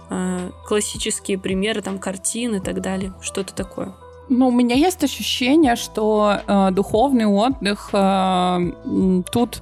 э, 0.09 0.51
классические 0.65 1.37
примеры, 1.37 1.81
там, 1.81 1.99
картины 1.99 2.57
и 2.57 2.61
так 2.61 2.81
далее, 2.81 3.13
что-то 3.21 3.53
такое. 3.53 3.95
Ну, 4.29 4.47
у 4.47 4.51
меня 4.51 4.75
есть 4.75 5.03
ощущение, 5.03 5.75
что 5.75 6.39
э, 6.47 6.71
духовный 6.71 7.25
отдых 7.25 7.89
э, 7.93 9.23
тут 9.31 9.61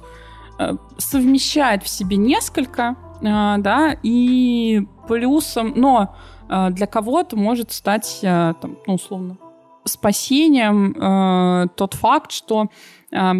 э, 0.58 0.72
совмещает 0.96 1.82
в 1.82 1.88
себе 1.88 2.16
несколько, 2.16 2.96
э, 3.20 3.24
да, 3.58 3.96
и 4.02 4.86
плюсом, 5.06 5.72
но 5.76 6.14
э, 6.48 6.70
для 6.70 6.86
кого-то 6.86 7.36
может 7.36 7.72
стать, 7.72 8.20
э, 8.22 8.54
там, 8.60 8.78
ну, 8.86 8.94
условно, 8.94 9.36
спасением 9.84 10.92
э, 10.92 11.68
тот 11.76 11.94
факт, 11.94 12.32
что 12.32 12.68
э, 13.12 13.32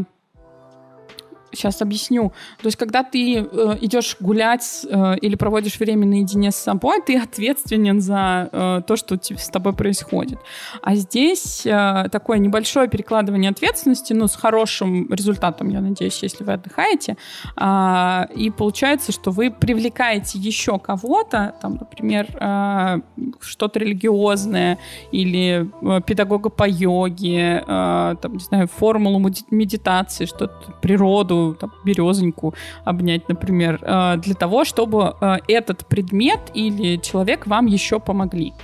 Сейчас 1.54 1.82
объясню. 1.82 2.32
То 2.60 2.66
есть, 2.66 2.76
когда 2.76 3.02
ты 3.02 3.38
э, 3.38 3.76
идешь 3.80 4.16
гулять 4.20 4.86
э, 4.88 5.16
или 5.18 5.36
проводишь 5.36 5.78
время 5.78 6.06
наедине 6.06 6.50
с 6.50 6.56
собой, 6.56 7.00
ты 7.06 7.18
ответственен 7.18 8.00
за 8.00 8.48
э, 8.52 8.82
то, 8.86 8.96
что 8.96 9.16
с 9.22 9.48
тобой 9.48 9.72
происходит. 9.72 10.38
А 10.82 10.94
здесь 10.94 11.66
э, 11.66 12.08
такое 12.10 12.38
небольшое 12.38 12.88
перекладывание 12.88 13.50
ответственности, 13.50 14.12
ну, 14.12 14.26
с 14.26 14.36
хорошим 14.36 15.12
результатом, 15.12 15.68
я 15.68 15.80
надеюсь, 15.80 16.22
если 16.22 16.44
вы 16.44 16.52
отдыхаете. 16.52 17.16
Э, 17.56 18.26
и 18.34 18.50
получается, 18.50 19.12
что 19.12 19.30
вы 19.30 19.50
привлекаете 19.50 20.38
еще 20.38 20.78
кого-то, 20.78 21.54
там, 21.60 21.74
например, 21.74 22.26
э, 22.40 23.00
что-то 23.40 23.78
религиозное 23.78 24.78
или 25.12 25.70
э, 25.82 26.00
педагога 26.02 26.50
по 26.50 26.68
йоге, 26.68 27.62
э, 27.66 28.14
там, 28.20 28.32
не 28.34 28.44
знаю, 28.44 28.68
формулу 28.68 29.18
медитации, 29.50 30.26
что-то, 30.26 30.72
природу, 30.82 31.43
там, 31.52 31.72
березоньку 31.85 32.54
обнять, 32.85 33.28
например, 33.28 33.78
э, 33.83 34.16
для 34.16 34.35
того, 34.35 34.64
чтобы 34.64 35.14
э, 35.20 35.37
этот 35.48 35.87
предмет 35.87 36.40
или 36.54 36.96
человек 36.96 37.46
вам 37.46 37.66
еще 37.66 38.00
помогли. 38.00 38.54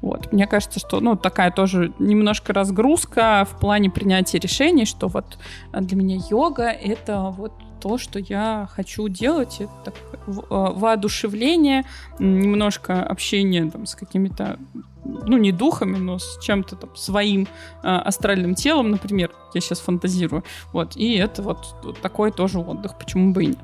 Вот. 0.00 0.32
Мне 0.32 0.46
кажется, 0.46 0.80
что 0.80 1.00
ну, 1.00 1.16
такая 1.16 1.50
тоже 1.50 1.92
немножко 1.98 2.52
разгрузка 2.52 3.46
в 3.50 3.58
плане 3.58 3.90
принятия 3.90 4.38
решений, 4.38 4.86
что 4.86 5.08
вот 5.08 5.38
для 5.72 5.96
меня 5.96 6.18
йога— 6.30 6.68
это 6.70 7.34
вот 7.36 7.52
то, 7.80 7.98
что 7.98 8.18
я 8.18 8.68
хочу 8.70 9.08
делать, 9.08 9.56
это 9.60 9.72
так, 9.84 9.94
э, 10.26 10.30
воодушевление, 10.48 11.84
немножко 12.18 13.02
общение 13.02 13.70
там, 13.70 13.86
с 13.86 13.94
какими-то, 13.94 14.58
ну, 15.04 15.36
не 15.38 15.52
духами, 15.52 15.96
но 15.96 16.18
с 16.18 16.38
чем-то 16.40 16.76
там 16.76 16.96
своим 16.96 17.48
э, 17.82 17.88
астральным 17.88 18.54
телом, 18.54 18.90
например, 18.90 19.30
я 19.54 19.60
сейчас 19.60 19.80
фантазирую, 19.80 20.44
вот, 20.72 20.96
и 20.96 21.14
это 21.14 21.42
вот, 21.42 21.74
вот 21.82 22.00
такой 22.00 22.32
тоже 22.32 22.58
отдых, 22.58 22.98
почему 22.98 23.32
бы 23.32 23.44
и 23.44 23.46
нет. 23.48 23.58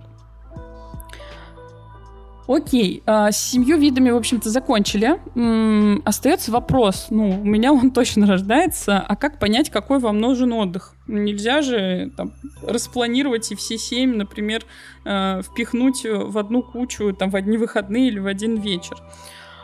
Окей, 2.49 3.03
а, 3.07 3.33
с 3.33 3.39
семью 3.39 3.77
видами, 3.77 4.11
в 4.11 4.17
общем-то, 4.17 4.51
закончили. 4.51 5.19
М-м, 5.35 6.03
остается 6.05 6.53
вопрос, 6.53 7.09
ну, 7.11 7.41
у 7.41 7.45
меня 7.45 7.73
он 7.73 7.91
точно 7.91 8.25
рождается, 8.27 9.01
а 9.01 9.17
как 9.17 9.41
понять, 9.41 9.69
какой 9.69 9.99
вам 9.99 10.21
нужен 10.21 10.53
отдых? 10.53 10.95
Нельзя 11.09 11.61
же 11.61 12.13
там, 12.17 12.33
распланировать 12.63 13.51
и 13.51 13.57
все 13.57 13.79
семь, 13.79 14.15
например, 14.15 14.63
э, 15.05 15.43
впихнуть 15.43 16.05
в 16.05 16.39
одну 16.39 16.63
кучу 16.63 17.13
там, 17.13 17.31
в 17.31 17.37
одни 17.37 17.57
выходные 17.57 18.09
или 18.09 18.21
в 18.21 18.27
один 18.27 18.61
вечер. 18.61 18.97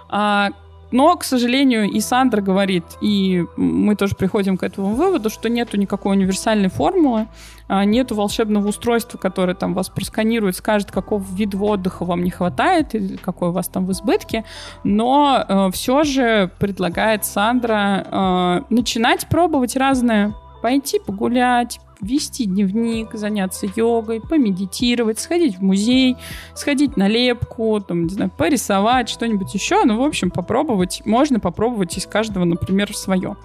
А 0.09 0.51
но, 0.93 1.17
к 1.17 1.25
сожалению, 1.25 1.91
и 1.91 2.01
Сандра 2.01 2.41
говорит, 2.41 2.85
и 3.01 3.45
мы 3.57 3.97
тоже 3.97 4.15
приходим 4.15 4.57
к 4.57 4.63
этому 4.63 4.95
выводу, 4.95 5.31
что 5.31 5.49
нету 5.49 5.77
никакой 5.77 6.17
универсальной 6.17 6.69
формулы, 6.69 7.27
а, 7.69 7.85
нету 7.85 8.15
волшебного 8.15 8.69
устройства, 8.69 9.19
которое 9.19 9.55
там 9.55 9.73
вас 9.75 9.89
просканирует, 9.89 10.57
скажет, 10.57 10.93
какого 10.93 11.25
вида 11.33 11.57
отдыха 11.59 12.05
вам 12.05 12.23
не 12.23 12.31
хватает 12.31 12.95
или 12.95 13.17
какой 13.17 13.49
у 13.49 13.53
вас 13.53 13.69
там 13.69 13.87
в 13.87 13.93
избытке, 13.93 14.45
но 14.85 15.45
э, 15.49 15.71
все 15.73 16.05
же 16.05 16.51
предлагает 16.59 17.25
Сандра 17.25 18.07
э, 18.11 18.61
начинать 18.69 19.27
пробовать 19.29 19.77
разное, 19.77 20.35
пойти 20.61 20.99
погулять, 20.99 21.81
вести 22.03 22.47
дневник, 22.47 23.15
заняться 23.15 23.67
йогой, 23.75 24.21
помедитировать, 24.21 25.21
сходить 25.21 25.59
в 25.59 25.63
музей, 25.63 26.17
сходить 26.55 26.97
на 26.97 27.09
лепку, 27.09 27.81
там, 27.81 28.05
не 28.05 28.11
знаю, 28.11 28.31
порисовать, 28.37 29.09
что-нибудь 29.09 29.55
еще. 29.55 29.85
Ну, 29.85 29.99
в 29.99 30.03
общем, 30.03 30.31
попробовать. 30.31 31.03
Можно 31.05 31.41
попробовать 31.41 31.97
из 31.97 32.07
каждого, 32.07 32.45
например, 32.45 32.95
свое. 32.95 33.37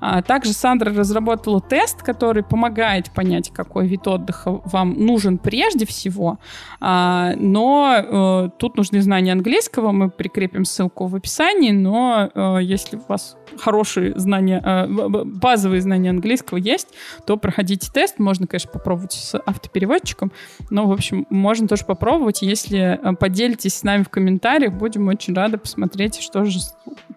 А, 0.00 0.22
также 0.22 0.52
Сандра 0.52 0.92
разработала 0.92 1.60
тест, 1.60 2.02
который 2.02 2.42
помогает 2.42 3.10
понять, 3.12 3.50
какой 3.50 3.86
вид 3.86 4.06
отдыха 4.08 4.60
вам 4.64 4.94
нужен 4.94 5.38
прежде 5.38 5.86
всего. 5.86 6.38
А, 6.80 7.34
но 7.36 7.94
э, 7.96 8.50
тут 8.58 8.76
нужны 8.76 9.00
знания 9.02 9.32
английского. 9.32 9.92
Мы 9.92 10.10
прикрепим 10.10 10.64
ссылку 10.64 11.06
в 11.06 11.14
описании. 11.14 11.70
Но 11.70 12.30
э, 12.34 12.58
если 12.62 12.96
у 12.96 13.02
вас 13.08 13.36
хорошие 13.58 14.18
знания, 14.18 14.62
э, 14.64 14.86
базовые 14.88 15.80
знания 15.80 16.10
английского 16.10 16.56
есть, 16.56 16.88
то 17.26 17.36
проходите 17.36 17.90
тест. 17.92 17.99
Можно, 18.18 18.46
конечно, 18.46 18.70
попробовать 18.70 19.12
с 19.12 19.38
автопереводчиком, 19.38 20.32
но, 20.70 20.86
в 20.86 20.92
общем, 20.92 21.26
можно 21.30 21.68
тоже 21.68 21.84
попробовать. 21.84 22.42
Если 22.42 22.78
э, 22.78 23.16
поделитесь 23.16 23.74
с 23.74 23.82
нами 23.82 24.02
в 24.02 24.08
комментариях, 24.08 24.72
будем 24.72 25.08
очень 25.08 25.34
рады 25.34 25.58
посмотреть, 25.58 26.20
что 26.20 26.44
же, 26.44 26.60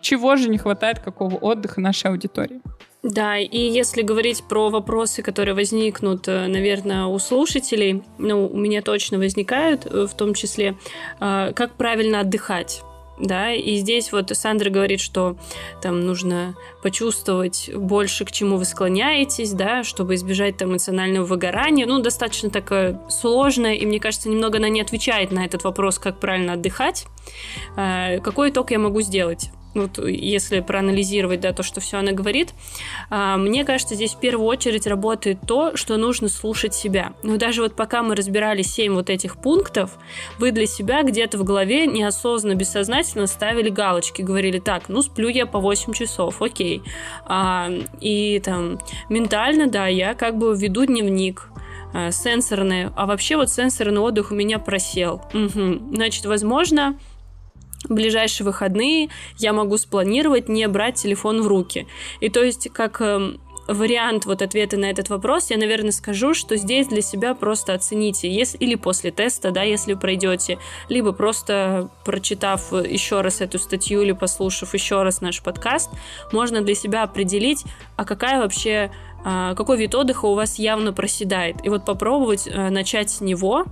чего 0.02 0.36
же 0.36 0.50
не 0.50 0.58
хватает, 0.58 1.00
какого 1.00 1.36
отдыха 1.36 1.82
нашей 1.82 2.12
аудитории. 2.12 2.62
Да, 3.04 3.38
и 3.38 3.58
если 3.58 4.02
говорить 4.02 4.44
про 4.48 4.70
вопросы, 4.70 5.22
которые 5.22 5.56
возникнут, 5.56 6.28
э, 6.28 6.48
наверное, 6.48 7.06
у 7.06 7.20
слушателей, 7.20 8.04
ну, 8.18 8.48
у 8.48 8.58
меня 8.58 8.82
точно 8.82 9.18
возникают, 9.18 9.86
в 9.86 10.14
том 10.16 10.34
числе, 10.34 10.78
как 11.20 11.72
правильно 11.78 12.22
отдыхать 12.22 12.82
да, 13.18 13.52
и 13.52 13.78
здесь 13.78 14.12
вот 14.12 14.32
Сандра 14.34 14.70
говорит, 14.70 15.00
что 15.00 15.36
там 15.82 16.02
нужно 16.06 16.56
почувствовать 16.82 17.70
больше, 17.74 18.26
к 18.26 18.32
чему 18.32 18.58
вы 18.58 18.66
склоняетесь, 18.66 19.52
да, 19.52 19.84
чтобы 19.84 20.16
избежать 20.16 20.58
там 20.58 20.72
эмоционального 20.72 21.26
выгорания, 21.26 21.86
ну, 21.86 22.00
достаточно 22.00 22.50
такое 22.50 23.00
сложное, 23.10 23.76
и 23.76 23.86
мне 23.86 24.00
кажется, 24.00 24.30
немного 24.30 24.58
она 24.58 24.70
не 24.70 24.82
отвечает 24.82 25.32
на 25.32 25.46
этот 25.46 25.64
вопрос, 25.64 26.00
как 26.00 26.20
правильно 26.20 26.54
отдыхать. 26.54 27.06
А, 27.76 28.18
какой 28.20 28.50
итог 28.50 28.72
я 28.72 28.80
могу 28.80 29.02
сделать? 29.02 29.52
Вот 29.74 29.98
если 30.08 30.60
проанализировать, 30.60 31.40
да, 31.40 31.54
то, 31.54 31.64
что 31.64 31.82
все 31.82 31.98
она 31.98 32.12
говорит, 32.12 32.54
а, 33.10 33.38
мне 33.38 33.64
кажется, 33.64 33.96
здесь 33.96 34.14
в 34.14 34.20
первую 34.20 34.48
очередь 34.48 34.88
работает 34.88 35.40
то, 35.48 35.76
что 35.76 35.98
нужно 35.98 36.30
слушать 36.30 36.74
себя. 36.74 37.14
Но 37.24 37.38
даже 37.38 37.62
вот 37.62 37.76
пока 37.76 38.04
мы 38.04 38.16
разбирали 38.16 38.62
семь 38.62 38.94
вот 38.94 39.10
этих 39.10 39.38
пунктов, 39.38 39.98
вы 40.38 40.52
для 40.52 40.68
себя 40.68 41.04
где-то 41.04 41.38
в 41.38 41.44
голове 41.44 41.88
неосознанно, 41.88 42.56
бессознательно 42.56 43.28
ставили 43.28 43.70
галочки, 43.70 44.22
говорили, 44.22 44.60
так, 44.60 44.90
ну, 44.90 45.02
сплю 45.02 45.30
я 45.30 45.46
по 45.46 45.60
8 45.60 45.94
часов, 45.94 46.42
окей. 46.42 46.84
А, 47.26 47.70
и 48.00 48.40
там 48.40 48.80
ментально, 49.10 49.68
да, 49.68 49.88
я 49.88 50.14
как 50.14 50.38
бы 50.38 50.56
веду 50.56 50.86
дневник, 50.86 51.50
а, 51.94 52.12
сенсорный, 52.12 52.90
а 52.96 53.06
вообще 53.06 53.38
вот 53.38 53.50
сенсорный 53.50 54.02
отдых 54.02 54.32
у 54.32 54.36
меня 54.36 54.60
просел. 54.60 55.22
Угу. 55.34 55.96
Значит, 55.96 56.26
возможно, 56.26 56.98
ближайшие 57.90 58.46
выходные 58.46 59.10
я 59.38 59.54
могу 59.54 59.78
спланировать 59.78 60.50
не 60.50 60.68
брать 60.68 60.96
телефон 60.96 61.42
в 61.42 61.48
руки. 61.48 61.88
И 62.20 62.30
то 62.30 62.44
есть, 62.44 62.70
как 62.72 63.02
эм, 63.02 63.40
вариант 63.68 64.26
вот 64.26 64.42
ответа 64.42 64.78
на 64.78 64.90
этот 64.90 65.10
вопрос, 65.10 65.50
я, 65.50 65.58
наверное, 65.58 65.92
скажу, 65.92 66.34
что 66.34 66.58
здесь 66.58 66.88
для 66.88 67.02
себя 67.02 67.34
просто 67.34 67.74
оцените, 67.74 68.30
если, 68.30 68.58
или 68.58 68.76
после 68.76 69.12
теста, 69.12 69.52
да, 69.52 69.64
если 69.64 69.94
пройдете, 69.94 70.60
либо 70.90 71.12
просто 71.12 71.90
прочитав 72.06 72.72
еще 72.72 73.22
раз 73.22 73.42
эту 73.42 73.60
статью 73.60 74.02
или 74.02 74.12
послушав 74.12 74.74
еще 74.74 75.04
раз 75.04 75.22
наш 75.22 75.42
подкаст, 75.42 75.90
можно 76.32 76.62
для 76.62 76.76
себя 76.76 77.04
определить, 77.04 77.64
а 77.96 78.06
какая 78.06 78.40
вообще 78.40 78.92
какой 79.24 79.78
вид 79.78 79.96
отдыха 79.96 80.26
у 80.26 80.36
вас 80.36 80.60
явно 80.60 80.94
проседает. 80.94 81.66
И 81.66 81.70
вот 81.70 81.86
попробовать 81.86 82.48
э, 82.48 82.70
начать 82.70 83.10
с 83.10 83.22
него, 83.22 83.66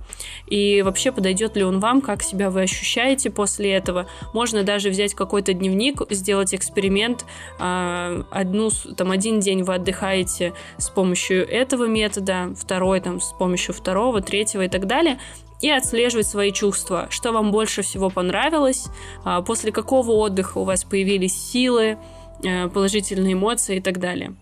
и 0.46 0.82
вообще 0.82 1.12
подойдет 1.12 1.56
ли 1.56 1.64
он 1.64 1.80
вам, 1.80 2.00
как 2.00 2.22
себя 2.22 2.50
вы 2.50 2.62
ощущаете 2.62 3.30
после 3.30 3.72
этого. 3.72 4.06
Можно 4.32 4.62
даже 4.62 4.90
взять 4.90 5.14
какой-то 5.14 5.52
дневник, 5.52 6.02
сделать 6.10 6.54
эксперимент. 6.54 7.24
А, 7.58 8.24
одну, 8.30 8.70
там, 8.96 9.10
один 9.10 9.40
день 9.40 9.62
вы 9.62 9.74
отдыхаете 9.74 10.54
с 10.78 10.88
помощью 10.88 11.48
этого 11.48 11.86
метода, 11.86 12.54
второй 12.56 13.00
там 13.00 13.20
с 13.20 13.32
помощью 13.32 13.74
второго, 13.74 14.20
третьего 14.20 14.62
и 14.62 14.68
так 14.68 14.86
далее 14.86 15.18
и 15.60 15.70
отслеживать 15.70 16.26
свои 16.26 16.52
чувства, 16.52 17.06
что 17.08 17.30
вам 17.32 17.52
больше 17.52 17.82
всего 17.82 18.10
понравилось, 18.10 18.86
а, 19.24 19.42
после 19.42 19.70
какого 19.70 20.10
отдыха 20.10 20.58
у 20.58 20.64
вас 20.64 20.82
появились 20.82 21.34
силы, 21.34 21.98
э, 22.42 22.68
положительные 22.68 23.34
эмоции 23.34 23.76
и 23.76 23.80
так 23.80 24.00
далее. 24.00 24.34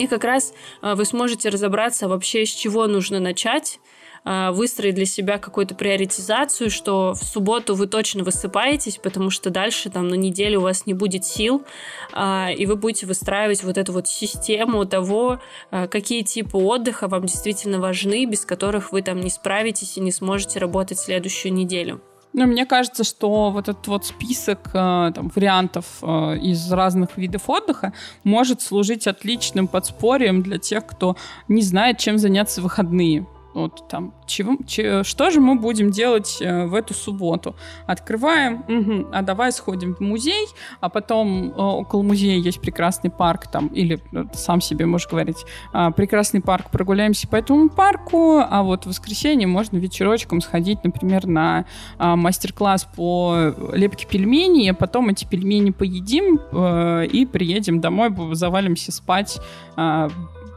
И 0.00 0.06
как 0.06 0.24
раз 0.24 0.54
а, 0.80 0.94
вы 0.94 1.04
сможете 1.04 1.50
разобраться 1.50 2.08
вообще, 2.08 2.46
с 2.46 2.48
чего 2.48 2.86
нужно 2.86 3.20
начать, 3.20 3.80
а, 4.24 4.50
выстроить 4.50 4.94
для 4.94 5.04
себя 5.04 5.36
какую-то 5.36 5.74
приоритизацию, 5.74 6.70
что 6.70 7.12
в 7.12 7.22
субботу 7.22 7.74
вы 7.74 7.86
точно 7.86 8.24
высыпаетесь, 8.24 8.96
потому 8.96 9.28
что 9.28 9.50
дальше 9.50 9.90
там 9.90 10.08
на 10.08 10.14
неделю 10.14 10.60
у 10.60 10.62
вас 10.62 10.86
не 10.86 10.94
будет 10.94 11.26
сил, 11.26 11.66
а, 12.14 12.48
и 12.50 12.64
вы 12.64 12.76
будете 12.76 13.04
выстраивать 13.04 13.62
вот 13.62 13.76
эту 13.76 13.92
вот 13.92 14.08
систему 14.08 14.86
того, 14.86 15.38
какие 15.70 16.22
типы 16.22 16.56
отдыха 16.56 17.06
вам 17.06 17.26
действительно 17.26 17.78
важны, 17.78 18.24
без 18.24 18.46
которых 18.46 18.92
вы 18.92 19.02
там 19.02 19.20
не 19.20 19.28
справитесь 19.28 19.98
и 19.98 20.00
не 20.00 20.12
сможете 20.12 20.60
работать 20.60 20.98
следующую 20.98 21.52
неделю. 21.52 22.00
Ну, 22.32 22.46
мне 22.46 22.64
кажется, 22.64 23.02
что 23.02 23.50
вот 23.50 23.68
этот 23.68 23.86
вот 23.88 24.06
список 24.06 24.68
э, 24.68 25.12
там, 25.14 25.32
вариантов 25.34 25.98
э, 26.02 26.38
из 26.38 26.70
разных 26.72 27.16
видов 27.16 27.50
отдыха 27.50 27.92
может 28.22 28.62
служить 28.62 29.08
отличным 29.08 29.66
подспорьем 29.66 30.42
для 30.42 30.58
тех, 30.58 30.86
кто 30.86 31.16
не 31.48 31.62
знает, 31.62 31.98
чем 31.98 32.18
заняться 32.18 32.60
в 32.60 32.64
выходные. 32.64 33.26
Вот 33.54 33.88
там, 33.88 34.14
чего, 34.26 34.56
че, 34.66 35.02
что 35.02 35.30
же 35.30 35.40
мы 35.40 35.56
будем 35.56 35.90
делать 35.90 36.38
э, 36.40 36.66
в 36.66 36.74
эту 36.74 36.94
субботу? 36.94 37.56
Открываем, 37.86 38.64
угу, 38.68 39.08
а 39.12 39.22
давай 39.22 39.50
сходим 39.52 39.94
в 39.94 40.00
музей, 40.00 40.46
а 40.80 40.88
потом 40.88 41.50
э, 41.50 41.52
около 41.56 42.02
музея 42.02 42.38
есть 42.38 42.60
прекрасный 42.60 43.10
парк 43.10 43.48
там, 43.48 43.66
или 43.68 44.00
э, 44.12 44.24
сам 44.34 44.60
себе 44.60 44.86
можешь 44.86 45.08
говорить, 45.08 45.44
э, 45.72 45.90
прекрасный 45.96 46.40
парк, 46.40 46.70
прогуляемся 46.70 47.26
по 47.26 47.36
этому 47.36 47.68
парку, 47.68 48.38
а 48.38 48.62
вот 48.62 48.84
в 48.84 48.86
воскресенье 48.86 49.48
можно 49.48 49.78
вечерочком 49.78 50.40
сходить, 50.40 50.84
например, 50.84 51.26
на 51.26 51.66
э, 51.98 52.14
мастер-класс 52.14 52.88
по 52.94 53.52
лепке 53.72 54.06
пельменей, 54.06 54.70
а 54.70 54.74
потом 54.74 55.08
эти 55.08 55.24
пельмени 55.24 55.70
поедим 55.70 56.40
э, 56.52 57.06
и 57.06 57.26
приедем 57.26 57.80
домой, 57.80 58.14
завалимся 58.32 58.92
спать 58.92 59.40
э, 59.76 60.08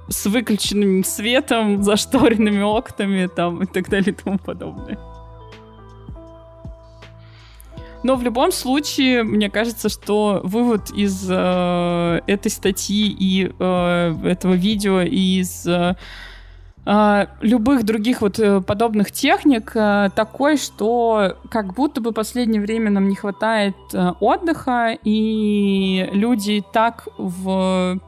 с 0.10 0.26
выключенным 0.26 1.04
светом, 1.04 1.84
зашторенными 1.84 2.62
окнами 2.62 3.28
там, 3.28 3.64
и 3.64 3.66
так 3.66 3.90
далее 3.90 4.12
и 4.12 4.16
тому 4.16 4.38
подобное. 4.38 4.98
Но 8.04 8.18
в 8.18 8.24
любом 8.24 8.52
случае, 8.52 9.24
мне 9.24 9.50
кажется, 9.50 9.88
что 9.88 10.42
вывод 10.44 10.92
из 10.92 11.26
э, 11.30 12.20
этой 12.28 12.52
статьи 12.52 13.16
и 13.18 13.50
э, 13.58 14.16
этого 14.26 14.54
видео 14.54 15.02
и 15.02 15.40
из 15.40 15.66
э, 15.66 15.96
э 16.86 17.26
любых 17.40 17.86
других 17.86 18.20
вот 18.20 18.40
э, 18.40 18.60
подобных 18.60 19.14
техник 19.14 19.72
э, 19.76 20.10
такой, 20.14 20.58
что 20.58 21.38
как 21.50 21.74
будто 21.76 22.02
бы 22.02 22.12
последнее 22.12 22.62
время 22.62 22.92
нам 22.92 23.08
не 23.08 23.16
хватает 23.16 23.76
отдыха, 24.20 24.98
и 25.06 26.10
люди 26.12 26.62
так 26.74 27.08
в 27.18 28.00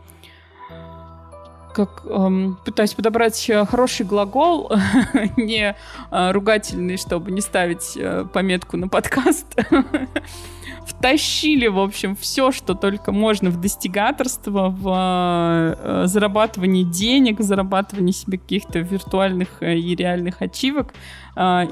как 1.76 2.04
эм, 2.06 2.58
пытаюсь 2.64 2.94
подобрать 2.94 3.50
э, 3.50 3.66
хороший 3.66 4.06
глагол, 4.06 4.72
не 5.38 5.76
э, 6.12 6.32
ругательный, 6.32 6.96
чтобы 6.96 7.32
не 7.32 7.42
ставить 7.42 7.98
э, 7.98 8.26
пометку 8.32 8.78
на 8.78 8.88
подкаст. 8.88 9.48
Втащили, 10.86 11.66
в 11.68 11.80
общем, 11.80 12.16
все, 12.16 12.52
что 12.52 12.76
только 12.76 13.12
можно 13.12 13.50
в 13.50 13.60
достигаторство, 13.60 14.70
в 14.70 15.76
э, 15.78 16.04
зарабатывание 16.06 16.84
денег, 16.84 17.40
зарабатывание 17.40 18.14
себе 18.14 18.38
каких-то 18.38 18.80
виртуальных 18.80 19.64
э, 19.64 19.78
и 19.78 19.96
реальных 19.96 20.42
ачивок. 20.42 20.94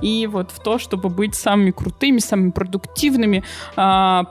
И 0.01 0.27
вот 0.29 0.51
в 0.51 0.61
то, 0.61 0.77
чтобы 0.77 1.07
быть 1.07 1.35
самыми 1.35 1.71
крутыми, 1.71 2.17
самыми 2.17 2.51
продуктивными, 2.51 3.45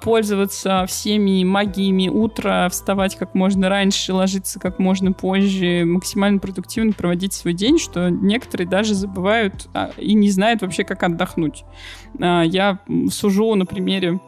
пользоваться 0.03 0.85
всеми 0.87 1.43
магиями 1.43 2.09
утра, 2.09 2.69
вставать 2.69 3.17
как 3.17 3.35
можно 3.35 3.71
раньше, 3.71 4.13
ложиться 4.13 4.61
как 4.61 4.79
можно 4.79 5.13
позже, 5.13 5.85
максимально 5.87 6.39
продуктивно 6.39 6.93
проводить 6.93 7.33
свой 7.33 7.55
день, 7.55 7.79
что 7.79 8.11
некоторые 8.11 8.69
даже 8.69 8.93
забывают 8.95 9.71
а, 9.73 9.93
и 9.97 10.13
не 10.13 10.29
знают 10.29 10.61
вообще, 10.61 10.85
как 10.85 11.03
отдохнуть. 11.03 11.65
Я 12.19 12.81
сужу 13.11 13.55
на 13.55 13.65
примере 13.65 14.21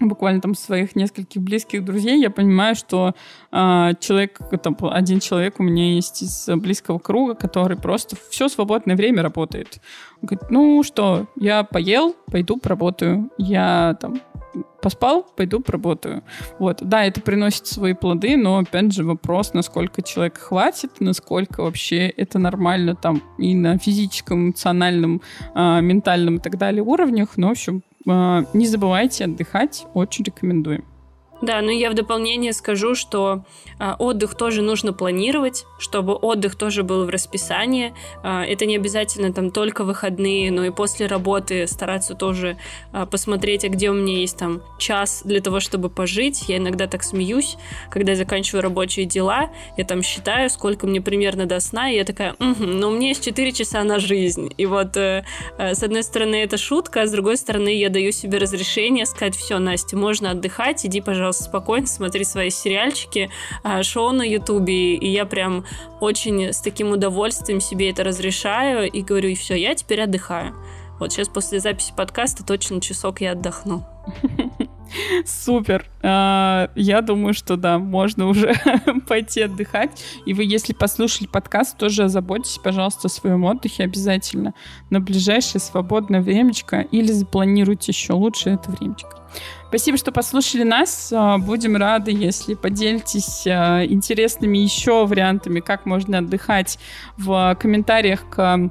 буквально 0.00 0.40
там 0.40 0.54
своих 0.54 0.96
нескольких 0.96 1.42
близких 1.42 1.84
друзей, 1.84 2.20
я 2.20 2.30
понимаю, 2.30 2.74
что 2.74 3.14
э, 3.52 3.92
человек, 4.00 4.40
там, 4.62 4.76
один 4.80 5.20
человек 5.20 5.60
у 5.60 5.62
меня 5.62 5.94
есть 5.94 6.22
из 6.22 6.48
близкого 6.56 6.98
круга, 6.98 7.34
который 7.34 7.76
просто 7.76 8.16
все 8.30 8.48
свободное 8.48 8.96
время 8.96 9.22
работает. 9.22 9.80
Он 10.22 10.28
говорит, 10.28 10.50
ну 10.50 10.82
что, 10.82 11.26
я 11.36 11.64
поел, 11.64 12.14
пойду 12.30 12.56
поработаю. 12.56 13.30
Я 13.38 13.96
там 14.00 14.20
поспал, 14.82 15.26
пойду 15.36 15.60
поработаю. 15.60 16.22
Вот, 16.58 16.78
да, 16.82 17.04
это 17.04 17.20
приносит 17.20 17.66
свои 17.66 17.94
плоды, 17.94 18.36
но 18.36 18.58
опять 18.58 18.92
же 18.92 19.04
вопрос, 19.04 19.54
насколько 19.54 20.02
человек 20.02 20.38
хватит, 20.38 21.00
насколько 21.00 21.62
вообще 21.62 22.08
это 22.08 22.38
нормально 22.38 22.94
там 22.94 23.22
и 23.38 23.54
на 23.54 23.78
физическом, 23.78 24.48
эмоциональном, 24.48 25.22
э, 25.54 25.80
ментальном 25.80 26.36
и 26.36 26.38
так 26.38 26.58
далее 26.58 26.82
уровнях. 26.82 27.36
Но, 27.36 27.48
в 27.48 27.52
общем, 27.52 27.82
не 28.06 28.66
забывайте 28.66 29.24
отдыхать, 29.24 29.86
очень 29.94 30.24
рекомендуем. 30.24 30.84
Да, 31.44 31.60
ну 31.60 31.70
я 31.70 31.90
в 31.90 31.94
дополнение 31.94 32.54
скажу, 32.54 32.94
что 32.94 33.44
а, 33.78 33.96
отдых 33.98 34.34
тоже 34.34 34.62
нужно 34.62 34.94
планировать, 34.94 35.66
чтобы 35.78 36.14
отдых 36.14 36.54
тоже 36.54 36.84
был 36.84 37.04
в 37.04 37.10
расписании. 37.10 37.92
А, 38.22 38.44
это 38.44 38.64
не 38.64 38.76
обязательно 38.76 39.30
там 39.30 39.50
только 39.50 39.84
выходные, 39.84 40.50
но 40.50 40.64
и 40.64 40.70
после 40.70 41.06
работы 41.06 41.66
стараться 41.66 42.14
тоже 42.14 42.56
а, 42.92 43.04
посмотреть, 43.04 43.64
а 43.66 43.68
где 43.68 43.90
у 43.90 43.94
меня 43.94 44.20
есть 44.20 44.38
там 44.38 44.62
час 44.78 45.20
для 45.22 45.40
того, 45.42 45.60
чтобы 45.60 45.90
пожить. 45.90 46.48
Я 46.48 46.56
иногда 46.56 46.86
так 46.86 47.02
смеюсь, 47.02 47.58
когда 47.90 48.12
я 48.12 48.16
заканчиваю 48.16 48.62
рабочие 48.62 49.04
дела, 49.04 49.50
я 49.76 49.84
там 49.84 50.02
считаю, 50.02 50.48
сколько 50.48 50.86
мне 50.86 51.02
примерно 51.02 51.44
до 51.44 51.60
сна, 51.60 51.90
и 51.90 51.96
я 51.96 52.04
такая, 52.04 52.36
угу, 52.38 52.64
но 52.64 52.88
у 52.88 52.92
меня 52.92 53.08
есть 53.08 53.22
4 53.22 53.52
часа 53.52 53.84
на 53.84 53.98
жизнь. 53.98 54.50
И 54.56 54.64
вот 54.64 54.96
э, 54.96 55.24
э, 55.58 55.74
с 55.74 55.82
одной 55.82 56.04
стороны 56.04 56.36
это 56.36 56.56
шутка, 56.56 57.02
а 57.02 57.06
с 57.06 57.10
другой 57.10 57.36
стороны 57.36 57.68
я 57.68 57.90
даю 57.90 58.12
себе 58.12 58.38
разрешение 58.38 59.04
сказать, 59.04 59.36
все, 59.36 59.58
Настя, 59.58 59.98
можно 59.98 60.30
отдыхать, 60.30 60.86
иди, 60.86 61.02
пожалуйста, 61.02 61.33
пожалуйста, 61.34 61.44
спокойно 61.44 61.86
смотри 61.86 62.24
свои 62.24 62.50
сериальчики, 62.50 63.30
а, 63.62 63.82
шоу 63.82 64.12
на 64.12 64.22
Ютубе, 64.22 64.94
и 64.94 65.08
я 65.08 65.26
прям 65.26 65.64
очень 66.00 66.52
с 66.52 66.60
таким 66.60 66.92
удовольствием 66.92 67.60
себе 67.60 67.90
это 67.90 68.04
разрешаю 68.04 68.90
и 68.90 69.02
говорю, 69.02 69.28
и 69.28 69.34
все, 69.34 69.54
я 69.54 69.74
теперь 69.74 70.02
отдыхаю. 70.02 70.54
Вот 71.00 71.12
сейчас 71.12 71.28
после 71.28 71.58
записи 71.58 71.92
подкаста 71.96 72.44
точно 72.44 72.80
часок 72.80 73.20
я 73.20 73.32
отдохну. 73.32 73.84
Супер. 75.26 75.86
А, 76.02 76.70
я 76.76 77.00
думаю, 77.00 77.34
что 77.34 77.56
да, 77.56 77.78
можно 77.78 78.28
уже 78.28 78.54
пойти 79.08 79.42
отдыхать. 79.42 80.04
И 80.24 80.34
вы, 80.34 80.44
если 80.44 80.72
послушали 80.72 81.26
подкаст, 81.26 81.76
тоже 81.76 82.04
озаботьтесь, 82.04 82.58
пожалуйста, 82.62 83.08
о 83.08 83.10
своем 83.10 83.44
отдыхе 83.44 83.84
обязательно 83.84 84.54
на 84.90 85.00
ближайшее 85.00 85.60
свободное 85.60 86.20
времечко 86.20 86.82
или 86.92 87.10
запланируйте 87.10 87.90
еще 87.90 88.12
лучше 88.12 88.50
это 88.50 88.70
времечко. 88.70 89.23
Спасибо, 89.74 89.98
что 89.98 90.12
послушали 90.12 90.62
нас. 90.62 91.12
А, 91.12 91.36
будем 91.38 91.76
рады, 91.76 92.12
если 92.12 92.54
поделитесь 92.54 93.44
а, 93.44 93.84
интересными 93.84 94.58
еще 94.58 95.04
вариантами, 95.04 95.58
как 95.58 95.84
можно 95.84 96.18
отдыхать 96.18 96.78
в 97.16 97.56
комментариях 97.60 98.20
к 98.30 98.70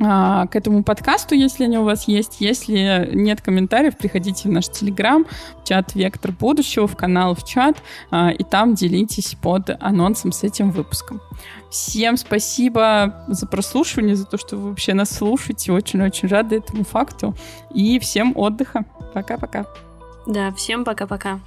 а, 0.00 0.46
к 0.48 0.56
этому 0.56 0.82
подкасту, 0.82 1.36
если 1.36 1.62
они 1.62 1.78
у 1.78 1.84
вас 1.84 2.08
есть. 2.08 2.40
Если 2.40 3.10
нет 3.14 3.42
комментариев, 3.42 3.96
приходите 3.96 4.48
в 4.48 4.50
наш 4.50 4.66
Телеграм, 4.66 5.24
в 5.62 5.68
чат 5.68 5.94
«Вектор 5.94 6.32
будущего», 6.32 6.88
в 6.88 6.96
канал, 6.96 7.36
в 7.36 7.44
чат, 7.44 7.76
и 8.12 8.42
там 8.42 8.74
делитесь 8.74 9.36
под 9.40 9.70
анонсом 9.80 10.32
с 10.32 10.42
этим 10.42 10.72
выпуском. 10.72 11.20
Всем 11.70 12.16
спасибо 12.16 13.24
за 13.28 13.46
прослушивание, 13.46 14.16
за 14.16 14.24
то, 14.24 14.36
что 14.36 14.56
вы 14.56 14.70
вообще 14.70 14.94
нас 14.94 15.10
слушаете. 15.10 15.70
Очень-очень 15.70 16.26
рады 16.26 16.56
этому 16.56 16.82
факту. 16.82 17.36
И 17.72 18.00
всем 18.00 18.32
отдыха. 18.36 18.84
Пока-пока. 19.14 19.64
Да, 20.26 20.52
всем 20.52 20.84
пока-пока. 20.84 21.40